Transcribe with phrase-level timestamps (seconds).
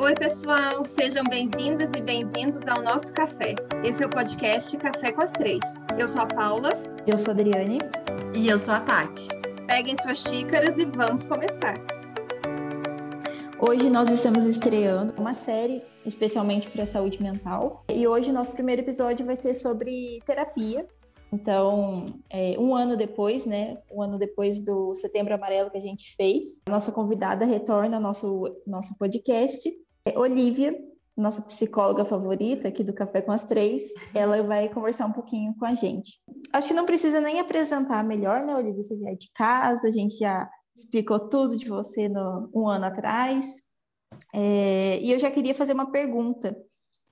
[0.00, 3.54] Oi, pessoal, sejam bem-vindas e bem-vindos ao nosso café.
[3.84, 5.60] Esse é o podcast Café com as Três.
[5.98, 6.70] Eu sou a Paula.
[7.06, 7.76] Eu sou a Adriane.
[8.34, 9.28] E eu sou a Tati.
[9.66, 11.74] Peguem suas xícaras e vamos começar.
[13.58, 17.84] Hoje nós estamos estreando uma série especialmente para a saúde mental.
[17.86, 20.88] E hoje nosso primeiro episódio vai ser sobre terapia.
[21.30, 23.76] Então, é, um ano depois, né?
[23.92, 28.02] Um ano depois do Setembro Amarelo que a gente fez, a nossa convidada retorna ao
[28.02, 29.70] nosso, nosso podcast.
[30.06, 30.76] É Olivia,
[31.16, 33.82] nossa psicóloga favorita aqui do Café com as Três,
[34.14, 36.18] ela vai conversar um pouquinho com a gente.
[36.52, 38.82] Acho que não precisa nem apresentar melhor, né, Olivia?
[38.82, 42.86] Você já é de casa, a gente já explicou tudo de você no, um ano
[42.86, 43.46] atrás.
[44.34, 46.56] É, e eu já queria fazer uma pergunta.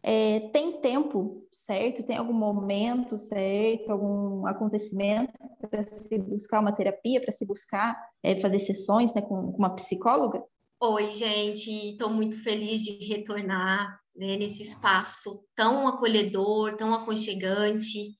[0.02, 2.02] É, tem tempo certo?
[2.02, 8.36] Tem algum momento certo, algum acontecimento para se buscar uma terapia, para se buscar é,
[8.36, 10.42] fazer sessões né, com, com uma psicóloga?
[10.80, 18.16] Oi, gente, estou muito feliz de retornar né, nesse espaço tão acolhedor, tão aconchegante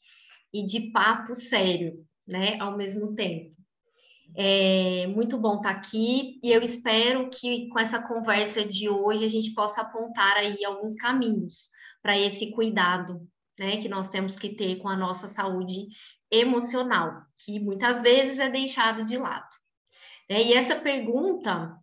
[0.53, 3.55] e de papo sério, né, ao mesmo tempo.
[4.37, 9.25] É muito bom estar tá aqui e eu espero que com essa conversa de hoje
[9.25, 11.71] a gente possa apontar aí alguns caminhos
[12.03, 13.25] para esse cuidado,
[13.57, 15.87] né, que nós temos que ter com a nossa saúde
[16.29, 19.47] emocional, que muitas vezes é deixado de lado.
[20.29, 21.78] É, e essa pergunta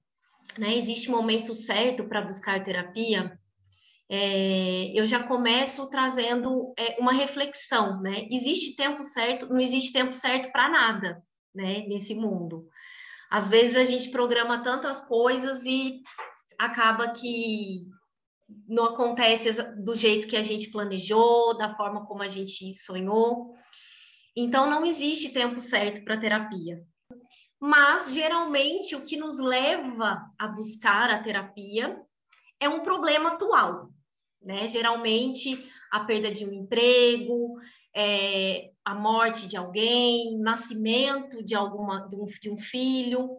[0.57, 3.37] né, existe momento certo para buscar terapia?
[4.07, 8.27] É, eu já começo trazendo é, uma reflexão, né?
[8.29, 11.85] Existe tempo certo, não existe tempo certo para nada, né?
[11.87, 12.67] Nesse mundo.
[13.31, 16.01] Às vezes a gente programa tantas coisas e
[16.59, 17.87] acaba que
[18.67, 19.51] não acontece
[19.83, 23.55] do jeito que a gente planejou, da forma como a gente sonhou.
[24.35, 26.79] Então, não existe tempo certo para terapia
[27.59, 31.99] mas geralmente o que nos leva a buscar a terapia
[32.59, 33.89] é um problema atual,
[34.41, 34.67] né?
[34.67, 37.55] Geralmente a perda de um emprego,
[37.95, 43.37] é, a morte de alguém, nascimento de alguma de um, de um filho,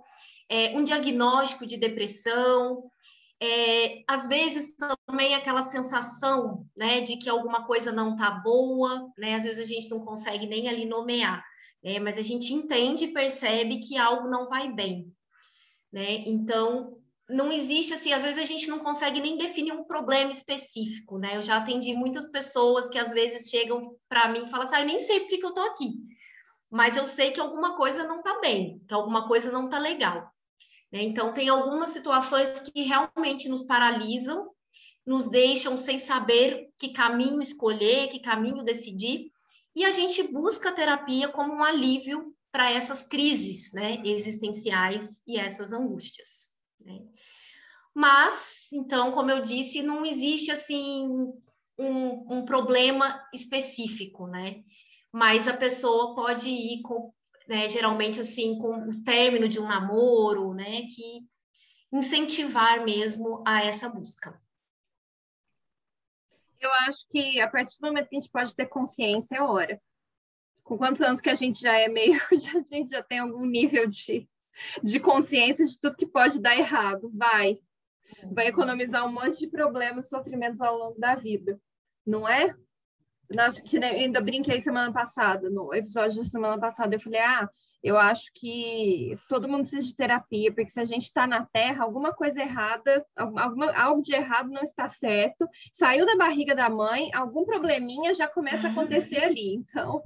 [0.49, 2.91] é, um diagnóstico de depressão,
[3.41, 9.35] é, às vezes também aquela sensação, né, de que alguma coisa não tá boa, né?
[9.35, 11.45] Às vezes a gente não consegue nem ali nomear
[11.87, 15.07] é, mas a gente entende e percebe que algo não vai bem,
[15.93, 16.15] né?
[16.27, 16.99] Então,
[17.31, 21.37] não existe assim, às vezes a gente não consegue nem definir um problema específico, né?
[21.37, 24.81] Eu já atendi muitas pessoas que às vezes chegam para mim e falam assim, ah,
[24.81, 25.93] eu nem sei por que eu tô aqui,
[26.69, 30.29] mas eu sei que alguma coisa não tá bem, que alguma coisa não tá legal.
[30.91, 31.05] Né?
[31.05, 34.51] Então, tem algumas situações que realmente nos paralisam,
[35.07, 39.31] nos deixam sem saber que caminho escolher, que caminho decidir,
[39.77, 45.39] e a gente busca a terapia como um alívio para essas crises né, existenciais e
[45.39, 46.59] essas angústias.
[46.81, 47.03] Né?
[47.95, 51.07] Mas, então, como eu disse, não existe assim
[51.79, 54.63] um, um problema específico, né?
[55.13, 57.13] Mas a pessoa pode ir com,
[57.47, 60.87] né, geralmente assim, com o término de um namoro, né?
[60.95, 61.21] Que
[61.93, 64.41] incentivar mesmo a essa busca
[66.61, 69.81] eu acho que a partir do momento que a gente pode ter consciência, é hora.
[70.63, 73.87] Com quantos anos que a gente já é meio, a gente já tem algum nível
[73.87, 74.29] de,
[74.83, 77.59] de consciência de tudo que pode dar errado, vai.
[78.33, 81.61] Vai economizar um monte de problemas e sofrimentos ao longo da vida,
[82.05, 82.55] não é?
[83.39, 87.49] Acho que ainda brinquei semana passada, no episódio da semana passada, eu falei, ah,
[87.87, 91.85] eu acho que todo mundo precisa de terapia, porque se a gente está na Terra,
[91.85, 95.49] alguma coisa errada, alguma, algo de errado não está certo.
[95.73, 99.55] Saiu da barriga da mãe, algum probleminha já começa a acontecer ali.
[99.55, 100.03] Então.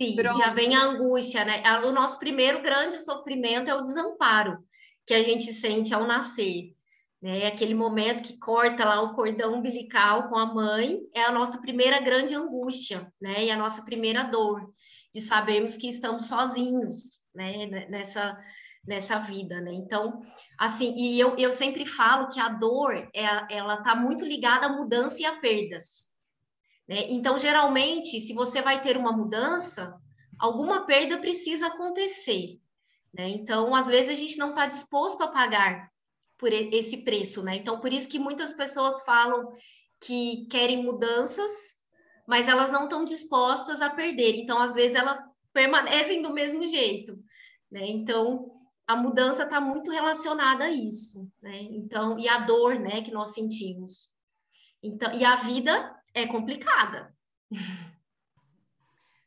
[0.00, 0.38] Sim, Pronto.
[0.38, 1.60] já vem a angústia, né?
[1.84, 4.58] O nosso primeiro grande sofrimento é o desamparo
[5.04, 6.72] que a gente sente ao nascer.
[7.20, 7.48] Né?
[7.48, 12.00] Aquele momento que corta lá o cordão umbilical com a mãe é a nossa primeira
[12.00, 13.44] grande angústia, né?
[13.44, 14.72] E a nossa primeira dor
[15.12, 18.38] de sabermos que estamos sozinhos, né, nessa,
[18.86, 19.72] nessa vida, né?
[19.72, 20.22] Então,
[20.58, 24.72] assim, e eu, eu sempre falo que a dor, é, ela está muito ligada à
[24.72, 26.12] mudança e a perdas,
[26.88, 27.06] né?
[27.08, 30.00] Então, geralmente, se você vai ter uma mudança,
[30.38, 32.58] alguma perda precisa acontecer,
[33.12, 33.28] né?
[33.28, 35.90] Então, às vezes a gente não está disposto a pagar
[36.38, 37.56] por esse preço, né?
[37.56, 39.52] Então, por isso que muitas pessoas falam
[40.00, 41.81] que querem mudanças,
[42.26, 44.36] mas elas não estão dispostas a perder.
[44.36, 45.22] Então, às vezes, elas
[45.52, 47.18] permanecem do mesmo jeito.
[47.70, 47.86] Né?
[47.86, 48.50] Então,
[48.86, 51.28] a mudança está muito relacionada a isso.
[51.40, 51.62] Né?
[51.62, 54.10] Então, e a dor né, que nós sentimos.
[54.82, 57.14] Então, e a vida é complicada.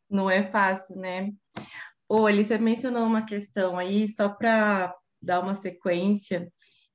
[0.09, 1.31] Não é fácil, né?
[2.07, 6.51] Olha, você mencionou uma questão aí, só para dar uma sequência,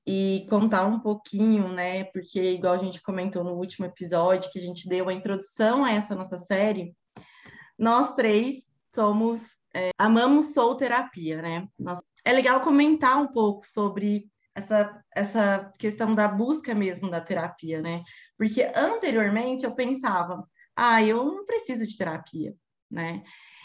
[0.07, 2.05] e contar um pouquinho, né?
[2.05, 5.93] Porque, igual a gente comentou no último episódio, que a gente deu a introdução a
[5.93, 6.95] essa nossa série,
[7.79, 9.59] nós três somos.
[9.73, 11.69] É, amamos Soul Terapia, né?
[11.79, 17.81] Nós, é legal comentar um pouco sobre essa, essa questão da busca mesmo da terapia,
[17.81, 18.03] né?
[18.37, 20.45] Porque anteriormente eu pensava,
[20.77, 22.55] ah, eu não preciso de terapia,
[22.91, 23.23] né?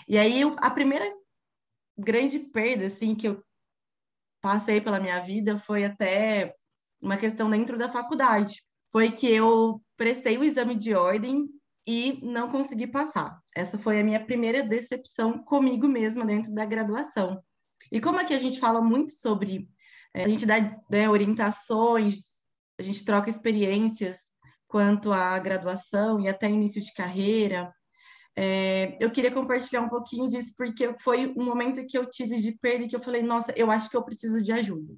[0.07, 1.05] E aí a primeira
[1.97, 3.43] grande perda, assim, que eu
[4.45, 6.53] passei pela minha vida foi até
[7.01, 8.61] uma questão dentro da faculdade.
[8.91, 11.49] Foi que eu prestei o exame de ordem
[11.87, 13.39] e não consegui passar.
[13.55, 17.43] Essa foi a minha primeira decepção comigo mesma dentro da graduação.
[17.91, 19.67] E como aqui a gente fala muito sobre,
[20.13, 20.57] é, a gente dá
[20.91, 22.43] né, orientações,
[22.79, 24.31] a gente troca experiências
[24.67, 27.73] quanto à graduação e até início de carreira,
[28.37, 32.51] é, eu queria compartilhar um pouquinho disso, porque foi um momento que eu tive de
[32.51, 34.93] perda e que eu falei, nossa, eu acho que eu preciso de ajuda.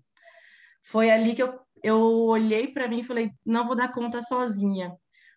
[0.83, 4.95] Foi ali que eu, eu olhei para mim e falei, não vou dar conta sozinha.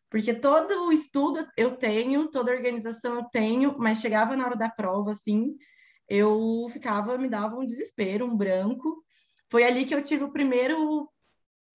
[0.09, 4.57] Porque todo o estudo eu tenho, toda a organização eu tenho, mas chegava na hora
[4.57, 5.55] da prova, assim,
[6.09, 9.05] eu ficava, me dava um desespero, um branco.
[9.49, 11.09] Foi ali que eu tive o primeiro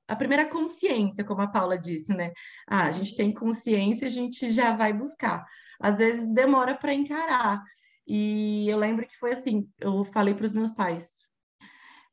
[0.07, 2.31] a primeira consciência, como a Paula disse, né?
[2.67, 5.43] Ah, a gente tem consciência, a gente já vai buscar
[5.79, 7.61] às vezes demora para encarar.
[8.07, 11.09] E eu lembro que foi assim, eu falei para os meus pais,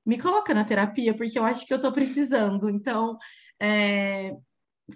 [0.05, 2.69] me coloca na terapia porque eu acho que eu estou precisando.
[2.69, 3.17] Então,
[3.61, 4.33] é,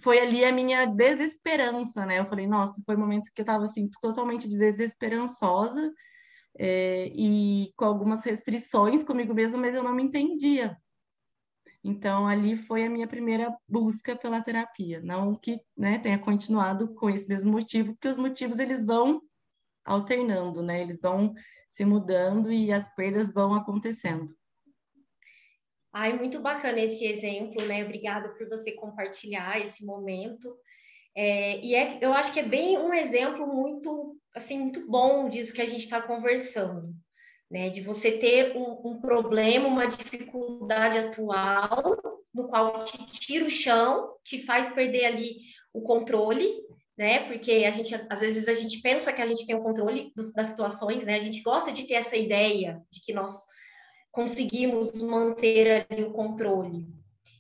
[0.01, 2.19] foi ali a minha desesperança, né?
[2.19, 5.93] Eu falei, nossa, foi um momento que eu estava assim totalmente desesperançosa
[6.59, 10.77] é, e com algumas restrições comigo mesma, mas eu não me entendia.
[11.87, 15.01] Então, ali foi a minha primeira busca pela terapia.
[15.01, 19.23] Não que né, tenha continuado com esse mesmo motivo, porque os motivos eles vão
[19.85, 20.83] alternando, né?
[20.83, 21.33] Eles vão
[21.71, 24.37] se mudando e as perdas vão acontecendo.
[25.93, 27.85] Ai, muito bacana esse exemplo, né?
[27.85, 30.59] Obrigada por você compartilhar esse momento.
[31.15, 35.55] É, e é, eu acho que é bem um exemplo muito, assim, muito bom disso
[35.55, 36.93] que a gente está conversando
[37.51, 37.71] né?
[37.71, 41.97] De você ter um, um, problema, uma dificuldade atual,
[42.35, 45.37] no qual te tira o chão, te faz perder ali
[45.73, 46.51] o controle,
[46.97, 47.29] né?
[47.29, 50.33] Porque a gente, às vezes, a gente pensa que a gente tem o controle dos,
[50.33, 51.15] das situações, né?
[51.15, 53.35] A gente gosta de ter essa ideia de que nós
[54.11, 56.87] conseguimos manter ali o controle.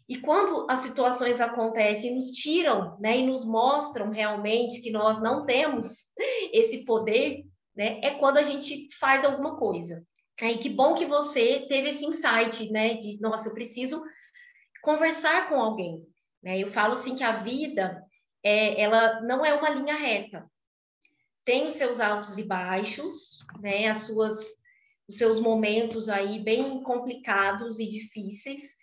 [0.06, 5.46] E quando as situações acontecem, nos tiram, né, e nos mostram realmente que nós não
[5.46, 6.12] temos
[6.52, 7.45] esse poder,
[7.76, 8.00] né?
[8.02, 10.06] É quando a gente faz alguma coisa.
[10.40, 12.94] E que bom que você teve esse insight, né?
[12.94, 14.02] De, nossa, eu preciso
[14.82, 16.02] conversar com alguém,
[16.42, 16.58] né?
[16.58, 18.02] Eu falo assim que a vida,
[18.42, 20.50] é, ela não é uma linha reta.
[21.44, 23.88] Tem os seus altos e baixos, né?
[23.88, 24.36] As suas,
[25.08, 28.76] os seus momentos aí bem complicados e difíceis,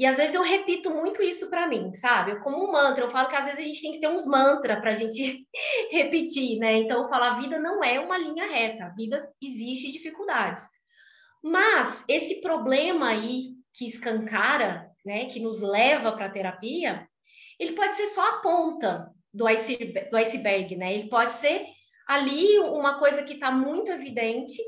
[0.00, 2.40] e às vezes eu repito muito isso para mim, sabe?
[2.40, 3.04] Como um mantra.
[3.04, 5.46] Eu falo que às vezes a gente tem que ter uns mantras para a gente
[5.92, 6.78] repetir, né?
[6.78, 10.66] Então eu falo, a vida não é uma linha reta, a vida existe dificuldades.
[11.44, 17.06] Mas esse problema aí que escancara, né, que nos leva para a terapia,
[17.58, 20.94] ele pode ser só a ponta do iceberg, do iceberg, né?
[20.94, 21.66] Ele pode ser
[22.08, 24.62] ali uma coisa que está muito evidente,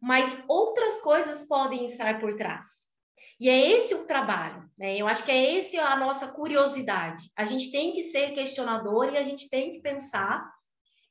[0.00, 2.94] mas outras coisas podem estar por trás.
[3.38, 4.96] E é esse o trabalho, né?
[4.96, 7.30] Eu acho que é esse a nossa curiosidade.
[7.36, 10.50] A gente tem que ser questionador e a gente tem que pensar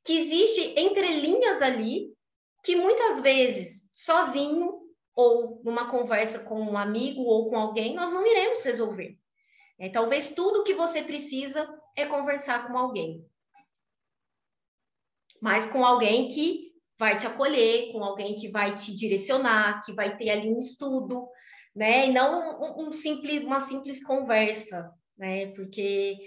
[0.03, 2.13] que existe entrelinhas ali
[2.63, 4.82] que muitas vezes sozinho
[5.15, 9.17] ou numa conversa com um amigo ou com alguém nós não iremos resolver.
[9.77, 13.25] É, talvez tudo que você precisa é conversar com alguém,
[15.41, 20.17] mas com alguém que vai te acolher, com alguém que vai te direcionar, que vai
[20.17, 21.27] ter ali um estudo,
[21.75, 22.08] né?
[22.08, 25.48] E não um, um simples, uma simples conversa, né?
[25.48, 26.17] Porque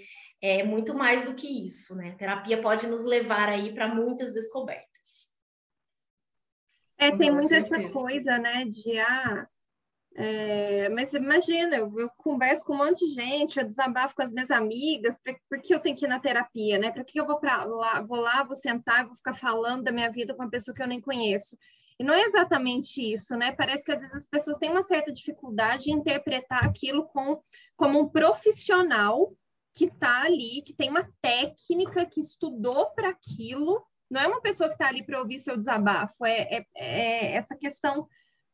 [0.41, 2.11] é muito mais do que isso, né?
[2.11, 5.29] A terapia pode nos levar aí para muitas descobertas.
[6.97, 9.47] É, tem muito essa coisa, né, de ah,
[10.15, 14.33] é, mas imagina, eu, eu, converso com um monte de gente, eu desabafo com as
[14.33, 16.91] minhas amigas, pra, por que eu tenho que ir na terapia, né?
[16.91, 20.11] Para que eu vou para lá, vou lá, vou sentar, vou ficar falando da minha
[20.11, 21.57] vida com uma pessoa que eu nem conheço?
[21.99, 23.51] E não é exatamente isso, né?
[23.51, 27.41] Parece que às vezes as pessoas têm uma certa dificuldade em interpretar aquilo com,
[27.75, 29.33] como um profissional
[29.73, 33.85] que está ali, que tem uma técnica, que estudou para aquilo.
[34.09, 37.55] Não é uma pessoa que está ali para ouvir seu desabafo, é, é, é, essa
[37.55, 38.07] questão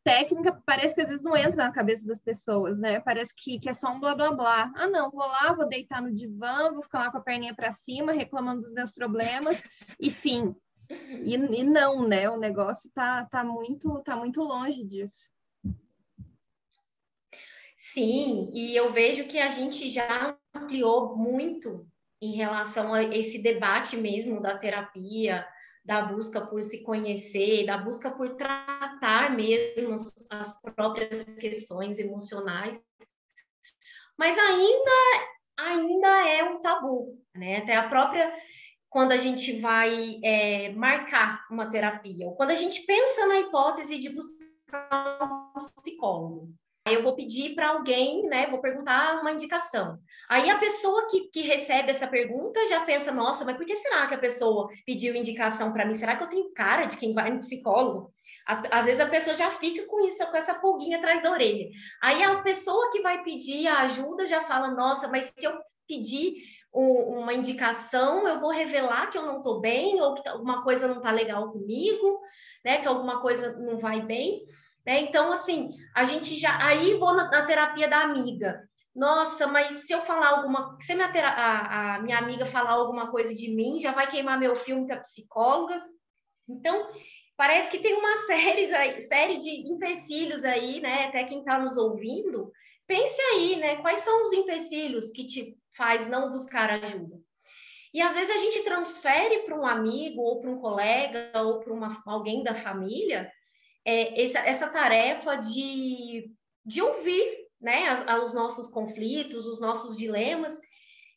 [0.03, 2.99] técnica parece que às vezes não entra na cabeça das pessoas, né?
[2.99, 4.71] Parece que, que é só um blá blá blá.
[4.75, 7.71] Ah, não, vou lá, vou deitar no divã, vou ficar lá com a perninha para
[7.71, 9.63] cima, reclamando dos meus problemas,
[9.99, 10.55] e fim.
[11.23, 12.29] E, e não, né?
[12.29, 15.29] O negócio tá, tá, muito, tá muito longe disso.
[17.77, 21.87] Sim, e eu vejo que a gente já ampliou muito
[22.21, 25.45] em relação a esse debate mesmo da terapia,
[25.83, 29.93] da busca por se conhecer, da busca por tratar mesmo
[30.31, 32.81] as próprias questões emocionais.
[34.17, 34.91] Mas ainda
[35.57, 37.57] ainda é um tabu, né?
[37.57, 38.33] Até a própria
[38.95, 43.97] quando a gente vai é, marcar uma terapia, ou quando a gente pensa na hipótese
[43.97, 46.53] de buscar um psicólogo.
[46.87, 48.47] Eu vou pedir para alguém, né?
[48.47, 49.99] Vou perguntar uma indicação.
[50.29, 54.07] Aí a pessoa que, que recebe essa pergunta já pensa: nossa, mas por que será
[54.07, 55.93] que a pessoa pediu indicação para mim?
[55.93, 58.13] Será que eu tenho cara de quem vai no psicólogo?
[58.47, 61.67] Às, às, vezes a pessoa já fica com isso, com essa pulguinha atrás da orelha.
[62.01, 65.53] Aí a pessoa que vai pedir a ajuda já fala: nossa, mas se eu
[65.85, 66.35] pedir
[66.75, 70.61] um, uma indicação, eu vou revelar que eu não estou bem, ou que tá, alguma
[70.63, 72.19] coisa não está legal comigo,
[72.63, 72.79] né?
[72.79, 74.45] Que alguma coisa não vai bem.
[74.85, 75.01] Né?
[75.01, 76.63] Então, assim, a gente já.
[76.63, 78.67] Aí vou na, na terapia da amiga.
[78.93, 80.77] Nossa, mas se eu falar alguma.
[80.81, 84.55] Se minha, a, a minha amiga falar alguma coisa de mim, já vai queimar meu
[84.55, 85.81] filme com a psicóloga.
[86.47, 86.87] Então,
[87.37, 91.05] parece que tem uma série, série de empecilhos aí, né?
[91.05, 92.51] Até quem está nos ouvindo,
[92.87, 93.77] pense aí, né?
[93.77, 97.19] Quais são os empecilhos que te faz não buscar ajuda?
[97.93, 101.73] E às vezes a gente transfere para um amigo, ou para um colega, ou para
[102.07, 103.31] alguém da família,
[103.85, 106.29] é, essa, essa tarefa de,
[106.65, 110.59] de ouvir né, as, os nossos conflitos, os nossos dilemas.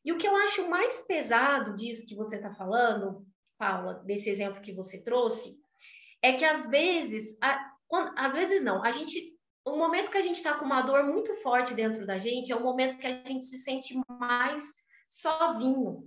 [0.05, 3.27] E o que eu acho mais pesado disso que você está falando,
[3.59, 5.61] Paula, desse exemplo que você trouxe,
[6.23, 9.37] é que às vezes, a, quando, às vezes não, a gente,
[9.73, 12.57] o momento que a gente está com uma dor muito forte dentro da gente é
[12.57, 14.63] o momento que a gente se sente mais
[15.09, 16.05] sozinho.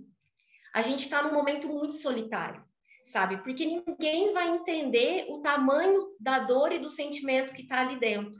[0.74, 2.64] A gente está num momento muito solitário
[3.04, 3.38] sabe?
[3.38, 8.38] Porque ninguém vai entender o tamanho da dor e do sentimento que está ali dentro.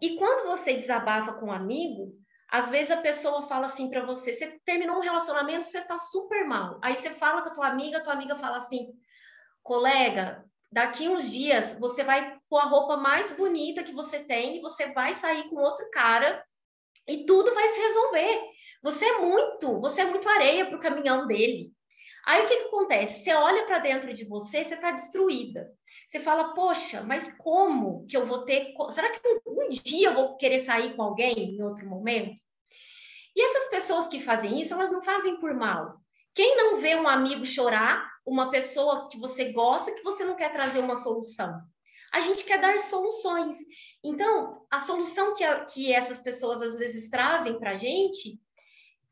[0.00, 2.14] E quando você desabafa com um amigo,
[2.48, 6.46] às vezes a pessoa fala assim para você: você terminou um relacionamento, você está super
[6.46, 6.78] mal.
[6.82, 8.88] Aí você fala com a tua amiga, a tua amiga fala assim:
[9.62, 14.92] colega, daqui uns dias você vai pôr a roupa mais bonita que você tem você
[14.92, 16.44] vai sair com outro cara
[17.08, 18.42] e tudo vai se resolver.
[18.82, 21.72] Você é muito, você é muito areia para o caminhão dele.
[22.26, 23.24] Aí o que, que acontece?
[23.24, 25.72] Você olha para dentro de você, você está destruída.
[26.06, 28.74] Você fala, poxa, mas como que eu vou ter.
[28.90, 32.38] Será que um, um dia eu vou querer sair com alguém em outro momento?
[33.34, 35.98] E essas pessoas que fazem isso, elas não fazem por mal.
[36.34, 40.52] Quem não vê um amigo chorar, uma pessoa que você gosta, que você não quer
[40.52, 41.60] trazer uma solução?
[42.12, 43.56] A gente quer dar soluções.
[44.02, 48.40] Então, a solução que, a, que essas pessoas às vezes trazem para a gente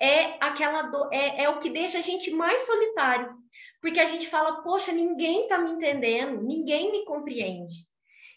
[0.00, 3.34] é aquela do, é, é o que deixa a gente mais solitário,
[3.80, 7.88] porque a gente fala, poxa, ninguém está me entendendo, ninguém me compreende.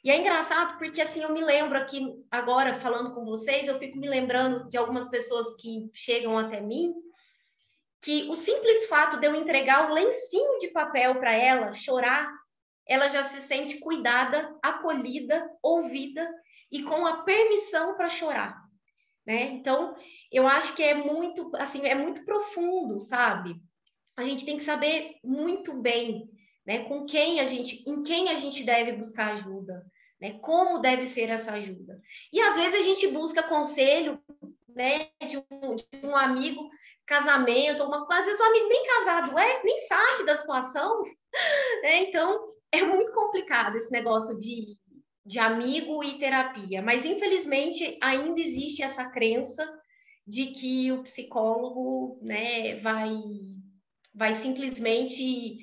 [0.03, 3.99] E é engraçado porque assim eu me lembro aqui agora falando com vocês, eu fico
[3.99, 6.93] me lembrando de algumas pessoas que chegam até mim
[8.01, 12.27] que o simples fato de eu entregar o lencinho de papel para ela chorar,
[12.87, 16.27] ela já se sente cuidada, acolhida, ouvida
[16.71, 18.61] e com a permissão para chorar
[19.25, 19.51] né?
[19.51, 19.95] Então,
[20.31, 23.55] eu acho que é muito, assim, é muito profundo, sabe?
[24.17, 26.29] A gente tem que saber muito bem,
[26.65, 29.85] né, com quem a gente, em quem a gente deve buscar ajuda,
[30.19, 30.39] né?
[30.41, 31.99] Como deve ser essa ajuda.
[32.31, 34.21] E às vezes a gente busca conselho,
[34.69, 36.69] né, de um, de um amigo,
[37.05, 41.03] casamento, alguma às vezes o amigo nem casado é, nem sabe da situação,
[41.83, 42.03] né?
[42.03, 44.77] Então, é muito complicado esse negócio de
[45.25, 49.65] de amigo e terapia, mas infelizmente ainda existe essa crença
[50.25, 53.11] de que o psicólogo né, vai,
[54.13, 55.57] vai simplesmente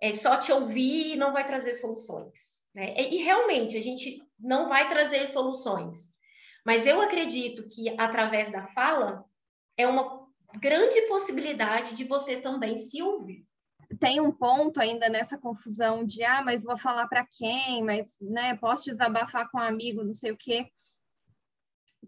[0.00, 2.62] é, só te ouvir e não vai trazer soluções.
[2.74, 2.94] Né?
[2.96, 6.12] E, e realmente a gente não vai trazer soluções,
[6.64, 9.24] mas eu acredito que através da fala
[9.76, 10.26] é uma
[10.58, 13.46] grande possibilidade de você também se ouvir
[13.98, 18.56] tem um ponto ainda nessa confusão de ah, mas vou falar para quem, mas né,
[18.56, 20.70] posso desabafar com um amigo, não sei o quê.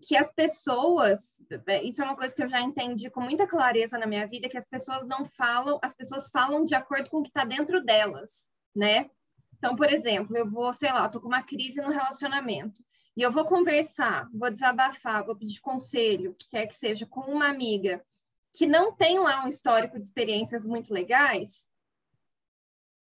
[0.02, 3.96] Que as pessoas, é, isso é uma coisa que eu já entendi com muita clareza
[3.96, 7.22] na minha vida, que as pessoas não falam, as pessoas falam de acordo com o
[7.22, 8.42] que está dentro delas,
[8.74, 9.08] né?
[9.56, 12.82] Então, por exemplo, eu vou, sei lá, tô com uma crise no relacionamento
[13.16, 17.20] e eu vou conversar, vou desabafar, vou pedir conselho, o que quer que seja, com
[17.20, 18.04] uma amiga
[18.52, 21.66] que não tem lá um histórico de experiências muito legais,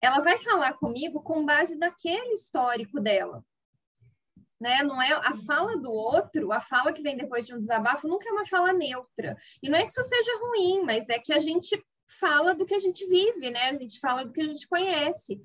[0.01, 3.45] ela vai falar comigo com base naquele histórico dela.
[4.61, 4.83] Né?
[4.83, 8.29] Não é a fala do outro, a fala que vem depois de um desabafo nunca
[8.29, 9.37] é uma fala neutra.
[9.63, 11.81] E não é que isso seja ruim, mas é que a gente
[12.19, 13.71] fala do que a gente vive, né?
[13.71, 15.41] A gente fala do que a gente conhece.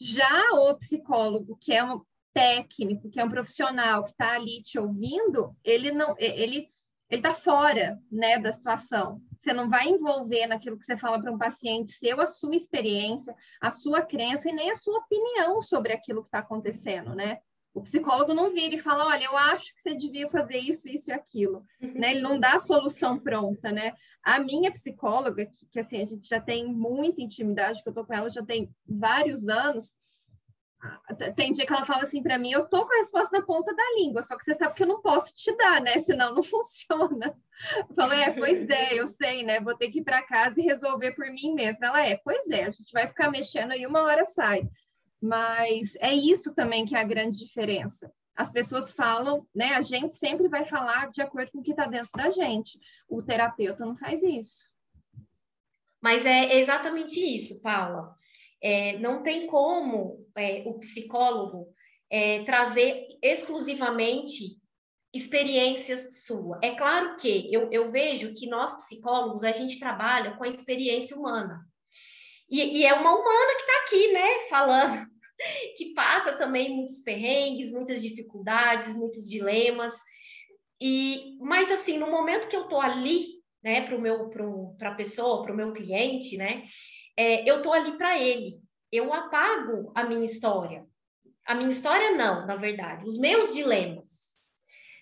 [0.00, 2.02] Já o psicólogo, que é uma,
[2.38, 6.68] técnico, que é um profissional que está ali te ouvindo, ele não, ele
[7.10, 9.20] ele está fora, né, da situação.
[9.38, 13.34] Você não vai envolver naquilo que você fala para um paciente seu a sua experiência,
[13.60, 17.38] a sua crença e nem a sua opinião sobre aquilo que está acontecendo, né?
[17.72, 21.10] O psicólogo não vira e fala, olha, eu acho que você devia fazer isso, isso
[21.10, 22.10] e aquilo, né?
[22.10, 23.94] Ele não dá a solução pronta, né?
[24.22, 28.04] A minha psicóloga, que, que assim, a gente já tem muita intimidade, que eu tô
[28.04, 29.92] com ela já tem vários anos,
[31.34, 33.74] tem dia que ela fala assim para mim, eu tô com a resposta na ponta
[33.74, 35.98] da língua, só que você sabe que eu não posso te dar, né?
[35.98, 37.36] Senão não funciona.
[37.76, 39.60] Eu falo, é, pois é, eu sei, né?
[39.60, 41.88] Vou ter que ir para casa e resolver por mim mesma.
[41.88, 44.68] Ela é, pois é, a gente vai ficar mexendo aí uma hora sai.
[45.20, 48.12] Mas é isso também que é a grande diferença.
[48.36, 49.74] As pessoas falam, né?
[49.74, 52.78] A gente sempre vai falar de acordo com o que está dentro da gente.
[53.08, 54.64] O terapeuta não faz isso.
[56.00, 58.14] Mas é exatamente isso, Paula.
[58.60, 61.68] É, não tem como é, o psicólogo
[62.10, 64.58] é, trazer exclusivamente
[65.12, 66.58] experiências sua.
[66.62, 71.16] É claro que eu, eu, vejo que nós psicólogos a gente trabalha com a experiência
[71.16, 71.60] humana.
[72.50, 75.06] E, e é uma humana que está aqui, né, falando,
[75.76, 79.94] que passa também muitos perrengues, muitas dificuldades, muitos dilemas.
[80.80, 84.30] E, mas assim, no momento que eu estou ali, né, para o meu,
[84.78, 86.64] para a pessoa, para o meu cliente, né,
[87.18, 88.62] é, eu estou ali para ele.
[88.92, 90.86] Eu apago a minha história.
[91.44, 94.28] A minha história não, na verdade, os meus dilemas.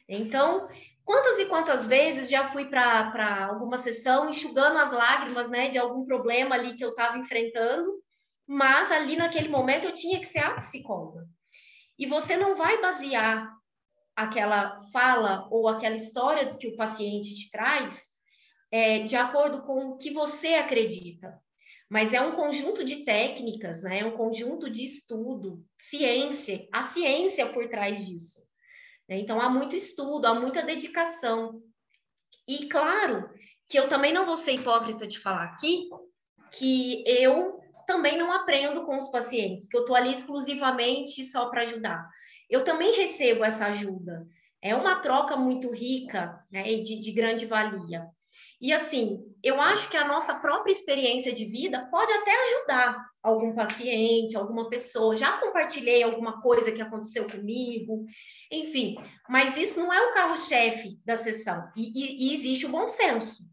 [0.09, 0.67] Então,
[1.05, 6.07] quantas e quantas vezes já fui para alguma sessão enxugando as lágrimas, né, de algum
[6.07, 8.03] problema ali que eu estava enfrentando,
[8.47, 11.27] mas ali naquele momento eu tinha que ser a psicóloga.
[11.99, 13.53] E você não vai basear
[14.15, 18.09] aquela fala ou aquela história que o paciente te traz
[18.71, 21.45] é, de acordo com o que você acredita
[21.89, 24.01] mas é um conjunto de técnicas, né?
[24.01, 28.47] É um conjunto de estudo, ciência, a ciência por trás disso.
[29.09, 29.19] Né?
[29.19, 31.63] Então há muito estudo, há muita dedicação.
[32.49, 33.31] E claro
[33.69, 35.89] que eu também não vou ser hipócrita de falar aqui
[36.53, 41.63] que eu também não aprendo com os pacientes, que eu estou ali exclusivamente só para
[41.63, 42.09] ajudar.
[42.49, 44.27] Eu também recebo essa ajuda.
[44.61, 48.09] É uma troca muito rica né, e de, de grande valia.
[48.61, 53.55] E assim, eu acho que a nossa própria experiência de vida pode até ajudar algum
[53.55, 55.15] paciente, alguma pessoa.
[55.15, 58.05] Já compartilhei alguma coisa que aconteceu comigo,
[58.51, 58.97] enfim,
[59.29, 61.71] mas isso não é o carro-chefe da sessão.
[61.77, 63.45] E, e, e, existe o bom senso.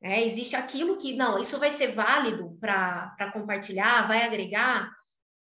[0.00, 0.24] Né?
[0.24, 4.90] Existe aquilo que, não, isso vai ser válido para compartilhar, vai agregar.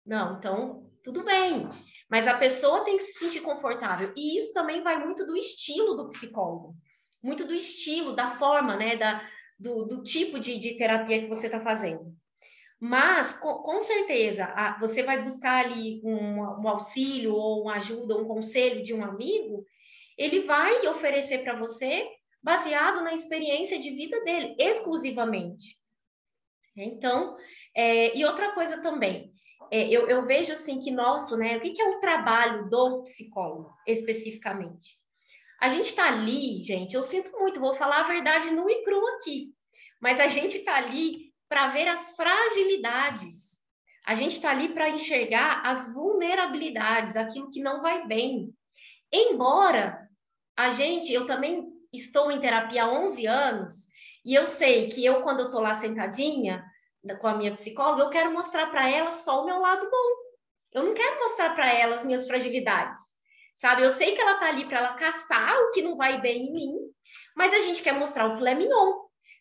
[0.06, 1.70] Não, então, tudo bem.
[2.10, 4.14] Mas a pessoa tem que se sentir confortável.
[4.18, 6.76] E isso também vai muito do estilo do psicólogo
[7.24, 9.22] muito do estilo, da forma, né, da,
[9.62, 12.13] do, do tipo de, de terapia que você está fazendo.
[12.80, 18.17] Mas, com, com certeza, a, você vai buscar ali um, um, auxílio ou uma ajuda,
[18.17, 19.63] um conselho de um amigo,
[20.17, 22.10] ele vai oferecer para você
[22.41, 25.78] baseado na experiência de vida dele, exclusivamente.
[26.76, 27.38] Então,
[27.76, 29.32] é, e outra coisa também,
[29.69, 33.04] é, eu, eu, vejo assim que nosso, né, o que, que é o trabalho do
[33.04, 35.01] psicólogo, especificamente?
[35.62, 39.00] A gente está ali, gente, eu sinto muito, vou falar a verdade nu e cru
[39.10, 39.54] aqui,
[40.00, 43.62] mas a gente está ali para ver as fragilidades.
[44.04, 48.52] A gente está ali para enxergar as vulnerabilidades, aquilo que não vai bem.
[49.13, 50.10] Embora
[50.58, 53.76] a gente, eu também estou em terapia há 11 anos,
[54.26, 56.65] e eu sei que eu, quando eu estou lá sentadinha
[57.19, 60.08] com a minha psicóloga, eu quero mostrar para ela só o meu lado bom.
[60.74, 63.21] Eu não quero mostrar para ela as minhas fragilidades
[63.54, 63.84] sabe?
[63.84, 66.52] Eu sei que ela tá ali para ela caçar o que não vai bem em
[66.52, 66.74] mim,
[67.36, 68.94] mas a gente quer mostrar o filé mignon,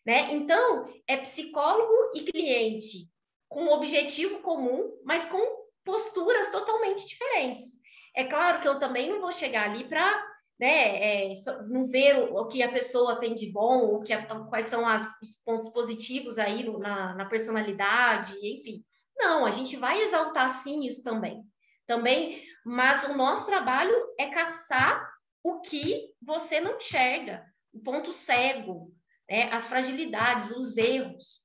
[0.07, 0.29] né?
[0.31, 3.09] Então, é psicólogo e cliente
[3.49, 5.41] com objetivo comum, mas com
[5.85, 7.81] posturas totalmente diferentes.
[8.15, 11.33] É claro que eu também não vou chegar ali para né, é,
[11.69, 14.87] não ver o, o, que a pessoa tem de bom, o que a, quais são
[14.87, 18.85] as, os pontos positivos aí no, na, na personalidade, enfim.
[19.17, 21.43] Não, a gente vai exaltar sim isso também
[21.91, 25.11] também, mas o nosso trabalho é caçar
[25.43, 28.95] o que você não enxerga, o ponto cego,
[29.29, 29.51] né?
[29.51, 31.43] as fragilidades, os erros.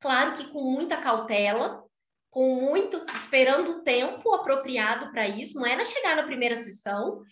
[0.00, 1.84] Claro que com muita cautela,
[2.28, 7.22] com muito esperando o tempo apropriado para isso, não era chegar na primeira sessão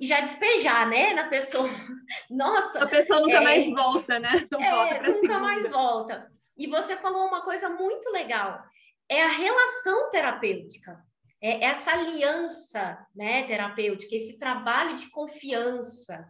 [0.00, 1.68] e já despejar, né, na pessoa.
[2.28, 3.40] Nossa, a pessoa nunca é...
[3.40, 4.44] mais volta, né?
[4.50, 5.38] Não é, volta nunca segunda.
[5.38, 6.32] mais volta.
[6.58, 8.60] E você falou uma coisa muito legal,
[9.08, 11.06] é a relação terapêutica
[11.46, 16.28] é essa aliança né, terapêutica, esse trabalho de confiança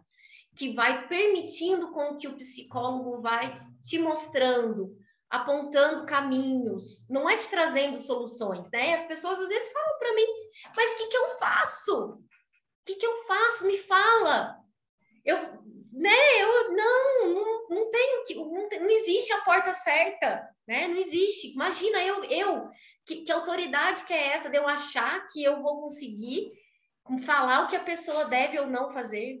[0.55, 4.95] que vai permitindo com que o psicólogo vai te mostrando,
[5.27, 8.93] apontando caminhos, não é te trazendo soluções, né?
[8.93, 10.27] As pessoas às vezes falam para mim,
[10.75, 12.05] Mas o que, que eu faço?
[12.09, 12.19] O
[12.85, 13.65] que, que eu faço?
[13.65, 14.55] Me fala.
[15.25, 15.37] Eu,
[15.97, 16.41] né?
[16.41, 20.87] Eu não, não, não tenho que, não, não existe a porta certa, né?
[20.87, 21.53] Não existe.
[21.53, 22.69] Imagina eu, eu
[23.05, 26.51] que, que autoridade que é essa de eu achar que eu vou conseguir
[27.25, 29.39] falar o que a pessoa deve ou não fazer?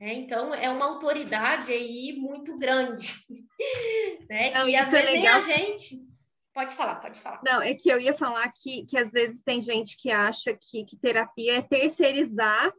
[0.00, 3.14] É, então, é uma autoridade aí muito grande,
[4.28, 4.50] né?
[4.50, 6.14] Não, que às é vezes é nem a gente.
[6.52, 7.40] Pode falar, pode falar.
[7.44, 10.84] Não, é que eu ia falar que, que às vezes tem gente que acha que,
[10.84, 12.72] que terapia é terceirizar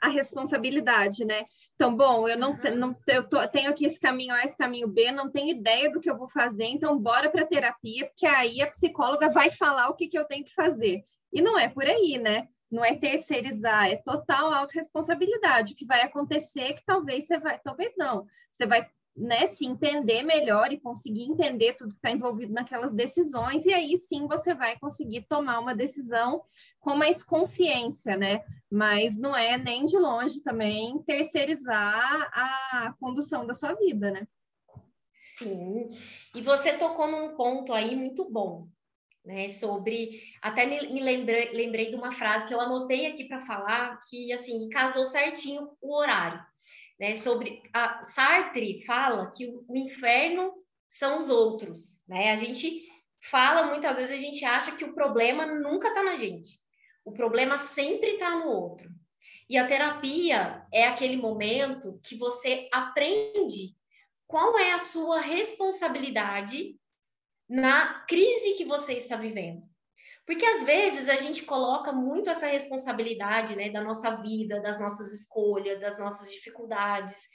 [0.00, 1.44] a responsabilidade, né?
[1.74, 2.76] Então, bom, eu não, uhum.
[2.76, 6.00] não eu tô, tenho aqui esse caminho A, esse caminho B, não tenho ideia do
[6.00, 9.94] que eu vou fazer, então bora para terapia, porque aí a psicóloga vai falar o
[9.94, 11.04] que, que eu tenho que fazer.
[11.32, 12.48] E não é por aí, né?
[12.72, 15.74] não é terceirizar, é total autorresponsabilidade.
[15.74, 19.66] O que vai acontecer é que talvez você vai, talvez não, você vai né, se
[19.66, 24.54] entender melhor e conseguir entender tudo que está envolvido naquelas decisões, e aí sim você
[24.54, 26.42] vai conseguir tomar uma decisão
[26.80, 28.42] com mais consciência, né?
[28.70, 34.26] Mas não é nem de longe também terceirizar a condução da sua vida, né?
[35.36, 35.90] Sim,
[36.34, 38.66] e você tocou num ponto aí muito bom,
[39.24, 39.48] né?
[39.50, 44.00] Sobre até me, me lembrei, lembrei de uma frase que eu anotei aqui para falar
[44.08, 46.42] que assim casou certinho o horário,
[47.02, 47.16] né?
[47.16, 50.52] Sobre a Sartre fala que o, inferno
[50.88, 52.30] são os outros, né?
[52.30, 52.88] A gente
[53.20, 56.60] fala muitas vezes a gente acha que o problema nunca está na gente,
[57.04, 58.88] o problema sempre está no outro.
[59.50, 63.74] E a terapia é aquele momento que você aprende
[64.28, 66.76] qual é a sua responsabilidade
[67.48, 69.68] na crise que você está vivendo.
[70.26, 75.12] Porque às vezes a gente coloca muito essa responsabilidade né, da nossa vida, das nossas
[75.12, 77.28] escolhas, das nossas dificuldades,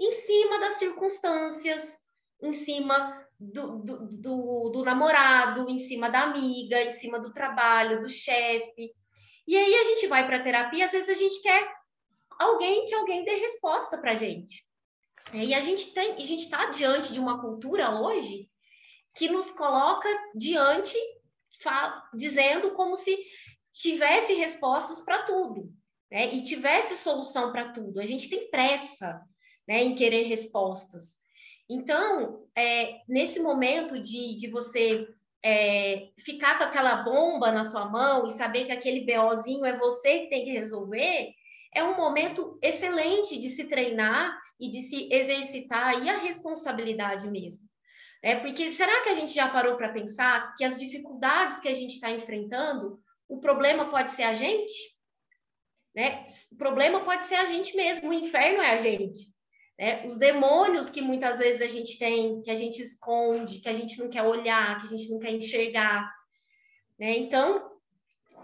[0.00, 1.98] em cima das circunstâncias,
[2.42, 8.00] em cima do, do, do, do namorado, em cima da amiga, em cima do trabalho,
[8.00, 8.92] do chefe.
[9.46, 11.72] E aí a gente vai para a terapia, às vezes a gente quer
[12.38, 14.64] alguém que alguém dê resposta para a gente.
[15.32, 18.50] E a gente tem, a gente está diante de uma cultura hoje
[19.14, 20.96] que nos coloca diante,
[22.14, 23.16] dizendo como se
[23.72, 25.72] tivesse respostas para tudo,
[26.10, 26.32] né?
[26.34, 28.00] E tivesse solução para tudo.
[28.00, 29.20] A gente tem pressa,
[29.66, 31.20] né, em querer respostas.
[31.68, 35.06] Então, é, nesse momento de, de você
[35.42, 40.20] é, ficar com aquela bomba na sua mão e saber que aquele BOzinho é você
[40.20, 41.32] que tem que resolver,
[41.74, 47.66] é um momento excelente de se treinar e de se exercitar aí a responsabilidade mesmo.
[48.22, 51.74] É porque será que a gente já parou para pensar que as dificuldades que a
[51.74, 54.72] gente está enfrentando, o problema pode ser a gente?
[55.94, 56.24] Né?
[56.52, 59.18] O problema pode ser a gente mesmo, o inferno é a gente.
[59.76, 60.06] Né?
[60.06, 63.98] Os demônios que muitas vezes a gente tem, que a gente esconde, que a gente
[63.98, 66.08] não quer olhar, que a gente não quer enxergar.
[66.98, 67.18] Né?
[67.18, 67.72] Então,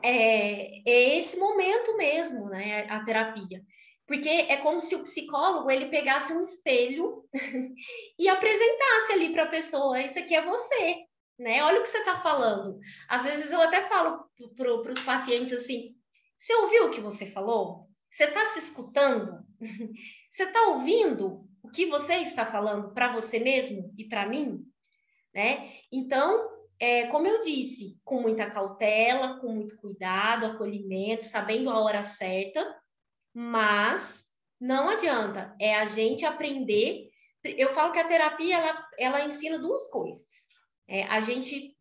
[0.03, 2.87] é, é esse momento mesmo, né?
[2.91, 3.62] A terapia
[4.09, 7.23] porque é como se o psicólogo ele pegasse um espelho
[8.18, 11.05] e apresentasse ali para a pessoa, isso aqui é você,
[11.38, 11.62] né?
[11.62, 12.81] Olha o que você está falando.
[13.07, 14.25] Às vezes eu até falo
[14.57, 15.94] para os pacientes assim,
[16.38, 17.87] você ouviu o que você falou?
[18.11, 19.47] Você está se escutando?
[20.31, 24.62] Você está ouvindo o que você está falando para você mesmo e para mim?
[25.35, 25.73] Né?
[25.90, 32.03] Então, é, como eu disse, com muita cautela, com muito cuidado, acolhimento, sabendo a hora
[32.03, 32.62] certa,
[33.40, 34.24] mas
[34.61, 37.09] não adianta, é a gente aprender.
[37.44, 40.48] Eu falo que a terapia ela, ela ensina duas coisas.
[40.88, 41.77] É a gente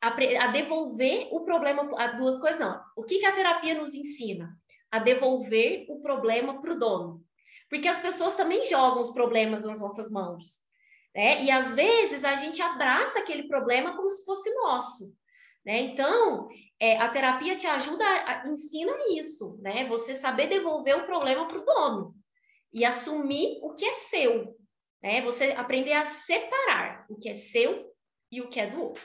[0.00, 2.80] a, a devolver o problema, a duas coisas não.
[2.96, 4.56] O que, que a terapia nos ensina?
[4.88, 7.24] A devolver o problema para o dono.
[7.68, 10.62] Porque as pessoas também jogam os problemas nas nossas mãos.
[11.12, 11.42] Né?
[11.42, 15.12] E às vezes a gente abraça aquele problema como se fosse nosso.
[15.64, 15.80] Né?
[15.80, 16.48] Então,
[16.78, 19.86] é, a terapia te ajuda, a, ensina isso, né?
[19.88, 22.14] Você saber devolver o problema para o dono
[22.72, 24.54] e assumir o que é seu,
[25.02, 25.22] né?
[25.22, 27.90] Você aprender a separar o que é seu
[28.30, 29.02] e o que é do outro.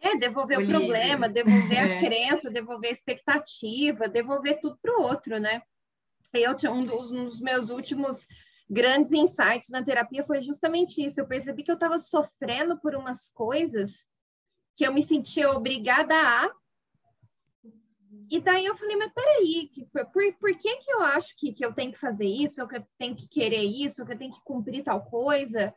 [0.00, 1.98] É, devolver o, o problema, devolver a é.
[1.98, 5.62] crença, devolver a expectativa, devolver tudo para o outro, né?
[6.32, 8.26] Eu, um dos, um dos meus últimos
[8.68, 11.20] grandes insights na terapia foi justamente isso.
[11.20, 14.06] Eu percebi que eu estava sofrendo por umas coisas
[14.76, 16.54] que eu me sentia obrigada a.
[18.30, 19.70] E daí eu falei, mas peraí,
[20.12, 22.76] por, por que, que eu acho que, que eu tenho que fazer isso, ou que
[22.76, 25.74] eu tenho que querer isso, ou que eu tenho que cumprir tal coisa?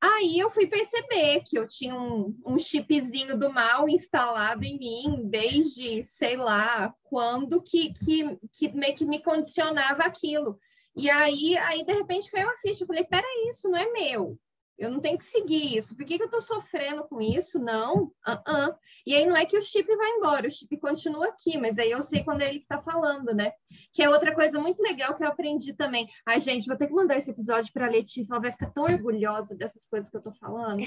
[0.00, 5.22] Aí eu fui perceber que eu tinha um, um chipzinho do mal instalado em mim
[5.30, 10.58] desde, sei lá, quando que, que, que meio que me condicionava aquilo.
[10.96, 12.82] E aí, aí de repente caiu a ficha.
[12.82, 14.38] Eu falei, peraí, isso não é meu.
[14.78, 15.94] Eu não tenho que seguir isso.
[15.94, 17.58] Por que, que eu estou sofrendo com isso?
[17.58, 18.04] Não.
[18.26, 18.74] Uh -uh.
[19.06, 21.90] E aí não é que o chip vai embora, o chip continua aqui, mas aí
[21.90, 23.52] eu sei quando é ele que está falando, né?
[23.92, 26.08] Que é outra coisa muito legal que eu aprendi também.
[26.26, 28.84] Ai, gente, vou ter que mandar esse episódio para a Letícia, ela vai ficar tão
[28.84, 30.82] orgulhosa dessas coisas que eu estou falando.